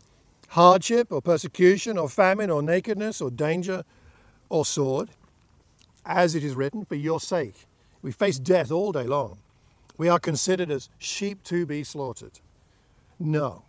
hardship 0.48 1.10
or 1.10 1.22
persecution 1.22 1.98
or 1.98 2.08
famine 2.08 2.50
or 2.50 2.62
nakedness 2.62 3.20
or 3.20 3.30
danger 3.30 3.84
or 4.48 4.64
sword? 4.64 5.10
As 6.04 6.34
it 6.34 6.44
is 6.44 6.54
written, 6.54 6.84
for 6.84 6.94
your 6.94 7.18
sake, 7.18 7.66
we 8.02 8.12
face 8.12 8.38
death 8.38 8.70
all 8.70 8.92
day 8.92 9.04
long. 9.04 9.38
We 9.98 10.08
are 10.08 10.18
considered 10.18 10.70
as 10.70 10.88
sheep 10.98 11.42
to 11.44 11.66
be 11.66 11.82
slaughtered. 11.82 12.38
No. 13.18 13.64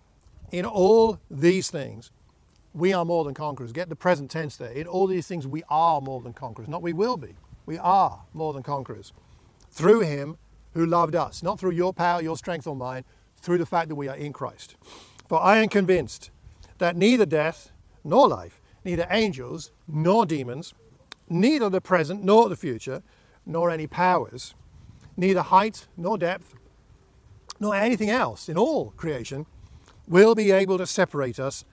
In 0.52 0.66
all 0.66 1.20
these 1.32 1.72
things, 1.72 2.12
we 2.74 2.94
are 2.94 3.06
more 3.06 3.24
than 3.24 3.34
conquerors. 3.34 3.72
Get 3.72 3.90
the 3.90 3.96
present 3.96 4.30
tense 4.30 4.58
there. 4.58 4.72
In 4.72 4.86
all 4.86 5.08
these 5.08 5.28
things, 5.28 5.48
we 5.48 5.64
are 5.70 6.00
more 6.02 6.22
than 6.22 6.34
conquerors. 6.34 6.68
Not 6.68 6.82
we 6.82 6.94
will 6.94 7.18
be. 7.18 7.34
We 7.68 7.78
are 7.78 8.24
more 8.34 8.54
than 8.54 8.64
conquerors. 8.64 9.14
Through 9.70 10.00
him 10.00 10.38
who 10.74 10.86
loved 10.86 11.16
us. 11.16 11.44
Not 11.44 11.60
through 11.60 11.72
your 11.72 11.94
power, 11.94 12.22
your 12.22 12.38
strength, 12.38 12.66
or 12.66 12.76
mine, 12.76 13.04
through 13.42 13.60
the 13.60 13.66
fact 13.66 13.90
that 13.90 13.96
we 13.96 14.08
are 14.08 14.16
in 14.16 14.34
Christ. 14.34 14.76
For 15.28 15.40
I 15.40 15.58
am 15.58 15.70
convinced 15.70 16.32
that 16.78 16.96
neither 16.96 17.26
death 17.26 17.72
nor 18.04 18.28
life, 18.28 18.62
neither 18.86 19.06
angels 19.10 19.72
nor 19.88 20.26
demons, 20.26 20.74
neither 21.30 21.70
the 21.70 21.82
present 21.82 22.24
nor 22.24 22.48
the 22.48 22.56
future, 22.56 23.04
nor 23.46 23.70
any 23.70 23.88
powers, 23.88 24.56
neither 25.18 25.42
height 25.42 25.88
nor 25.98 26.18
depth, 26.18 26.54
nor 27.60 27.76
anything 27.76 28.10
else 28.10 28.48
in 28.48 28.58
all 28.58 28.92
creation 28.92 29.46
will 30.08 30.36
be 30.36 30.52
able 30.52 30.78
to 30.78 30.86
separate 30.86 31.40
us 31.40 31.66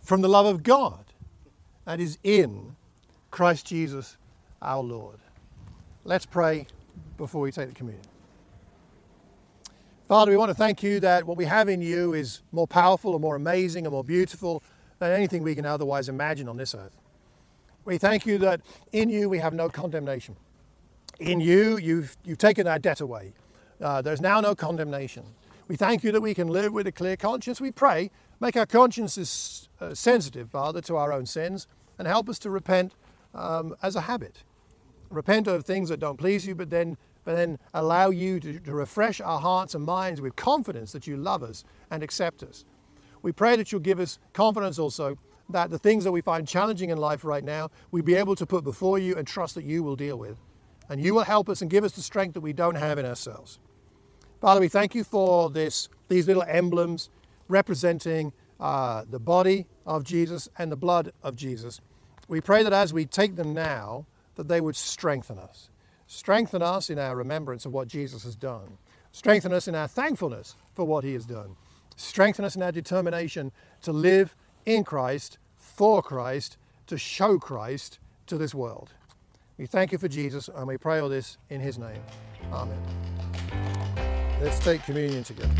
from 0.00 0.22
the 0.22 0.28
love 0.28 0.46
of 0.46 0.62
God 0.62 1.04
that 1.84 2.00
is 2.00 2.18
in 2.22 2.76
Christ 3.30 3.66
Jesus 3.66 4.16
our 4.62 4.82
Lord. 4.82 5.18
Let's 6.04 6.26
pray 6.26 6.66
before 7.16 7.40
we 7.40 7.50
take 7.52 7.68
the 7.68 7.74
communion. 7.74 8.06
Father, 10.08 10.30
we 10.30 10.36
want 10.36 10.50
to 10.50 10.54
thank 10.54 10.84
you 10.84 11.00
that 11.00 11.24
what 11.24 11.36
we 11.36 11.46
have 11.46 11.68
in 11.68 11.82
you 11.82 12.14
is 12.14 12.42
more 12.52 12.68
powerful 12.68 13.14
and 13.14 13.22
more 13.22 13.34
amazing 13.34 13.86
and 13.86 13.92
more 13.92 14.04
beautiful 14.04 14.62
than 15.00 15.10
anything 15.10 15.42
we 15.42 15.54
can 15.54 15.66
otherwise 15.66 16.08
imagine 16.08 16.48
on 16.48 16.56
this 16.56 16.74
earth. 16.74 16.96
We 17.84 17.98
thank 17.98 18.24
you 18.24 18.38
that 18.38 18.60
in 18.92 19.08
you 19.08 19.28
we 19.28 19.38
have 19.38 19.52
no 19.52 19.68
condemnation. 19.68 20.36
In 21.18 21.40
you, 21.40 21.76
you've, 21.78 22.16
you've 22.24 22.38
taken 22.38 22.68
our 22.68 22.78
debt 22.78 23.00
away. 23.00 23.32
Uh, 23.80 24.00
there's 24.00 24.20
now 24.20 24.40
no 24.40 24.54
condemnation. 24.54 25.24
We 25.68 25.76
thank 25.76 26.04
you 26.04 26.12
that 26.12 26.20
we 26.20 26.34
can 26.34 26.48
live 26.48 26.72
with 26.72 26.86
a 26.86 26.92
clear 26.92 27.16
conscience. 27.16 27.60
We 27.60 27.72
pray, 27.72 28.10
make 28.38 28.56
our 28.56 28.66
consciences 28.66 29.68
uh, 29.80 29.94
sensitive, 29.94 30.50
Father, 30.50 30.80
to 30.82 30.96
our 30.96 31.12
own 31.12 31.26
sins 31.26 31.66
and 31.98 32.06
help 32.06 32.28
us 32.28 32.38
to 32.40 32.50
repent 32.50 32.92
um, 33.36 33.76
as 33.82 33.94
a 33.94 34.00
habit. 34.02 34.42
Repent 35.10 35.46
of 35.46 35.64
things 35.64 35.88
that 35.90 36.00
don't 36.00 36.16
please 36.16 36.46
you, 36.46 36.54
but 36.54 36.70
then, 36.70 36.96
but 37.24 37.36
then 37.36 37.58
allow 37.74 38.10
you 38.10 38.40
to, 38.40 38.58
to 38.58 38.72
refresh 38.72 39.20
our 39.20 39.40
hearts 39.40 39.74
and 39.74 39.84
minds 39.84 40.20
with 40.20 40.34
confidence 40.34 40.92
that 40.92 41.06
you 41.06 41.16
love 41.16 41.42
us 41.42 41.64
and 41.90 42.02
accept 42.02 42.42
us. 42.42 42.64
We 43.22 43.32
pray 43.32 43.56
that 43.56 43.70
you'll 43.70 43.80
give 43.80 44.00
us 44.00 44.18
confidence 44.32 44.78
also 44.78 45.16
that 45.48 45.70
the 45.70 45.78
things 45.78 46.04
that 46.04 46.12
we 46.12 46.20
find 46.20 46.46
challenging 46.46 46.90
in 46.90 46.98
life 46.98 47.24
right 47.24 47.44
now, 47.44 47.70
we'll 47.92 48.02
be 48.02 48.16
able 48.16 48.34
to 48.34 48.46
put 48.46 48.64
before 48.64 48.98
you 48.98 49.14
and 49.14 49.26
trust 49.26 49.54
that 49.54 49.64
you 49.64 49.82
will 49.82 49.96
deal 49.96 50.18
with. 50.18 50.38
And 50.88 51.00
you 51.00 51.14
will 51.14 51.24
help 51.24 51.48
us 51.48 51.62
and 51.62 51.70
give 51.70 51.84
us 51.84 51.92
the 51.92 52.02
strength 52.02 52.34
that 52.34 52.40
we 52.40 52.52
don't 52.52 52.74
have 52.74 52.98
in 52.98 53.06
ourselves. 53.06 53.58
Father, 54.40 54.60
we 54.60 54.68
thank 54.68 54.94
you 54.94 55.04
for 55.04 55.50
this, 55.50 55.88
these 56.08 56.26
little 56.26 56.42
emblems 56.44 57.10
representing 57.48 58.32
uh, 58.60 59.04
the 59.08 59.18
body 59.18 59.66
of 59.84 60.04
Jesus 60.04 60.48
and 60.58 60.70
the 60.70 60.76
blood 60.76 61.12
of 61.22 61.36
Jesus. 61.36 61.80
We 62.28 62.40
pray 62.40 62.62
that 62.62 62.72
as 62.72 62.92
we 62.92 63.04
take 63.04 63.36
them 63.36 63.54
now, 63.54 64.06
that 64.34 64.48
they 64.48 64.60
would 64.60 64.76
strengthen 64.76 65.38
us. 65.38 65.70
Strengthen 66.06 66.62
us 66.62 66.90
in 66.90 66.98
our 66.98 67.16
remembrance 67.16 67.66
of 67.66 67.72
what 67.72 67.88
Jesus 67.88 68.24
has 68.24 68.36
done. 68.36 68.78
Strengthen 69.12 69.52
us 69.52 69.66
in 69.66 69.74
our 69.74 69.88
thankfulness 69.88 70.54
for 70.74 70.84
what 70.84 71.04
he 71.04 71.14
has 71.14 71.24
done. 71.24 71.56
Strengthen 71.96 72.44
us 72.44 72.54
in 72.54 72.62
our 72.62 72.72
determination 72.72 73.50
to 73.82 73.92
live 73.92 74.36
in 74.66 74.84
Christ, 74.84 75.38
for 75.56 76.02
Christ, 76.02 76.58
to 76.86 76.98
show 76.98 77.38
Christ 77.38 77.98
to 78.26 78.36
this 78.36 78.54
world. 78.54 78.90
We 79.58 79.66
thank 79.66 79.90
you 79.90 79.98
for 79.98 80.08
Jesus 80.08 80.48
and 80.54 80.66
we 80.66 80.76
pray 80.76 80.98
all 80.98 81.08
this 81.08 81.38
in 81.48 81.60
his 81.60 81.78
name. 81.78 82.02
Amen. 82.52 82.78
Let's 84.40 84.58
take 84.58 84.84
communion 84.84 85.24
together. 85.24 85.54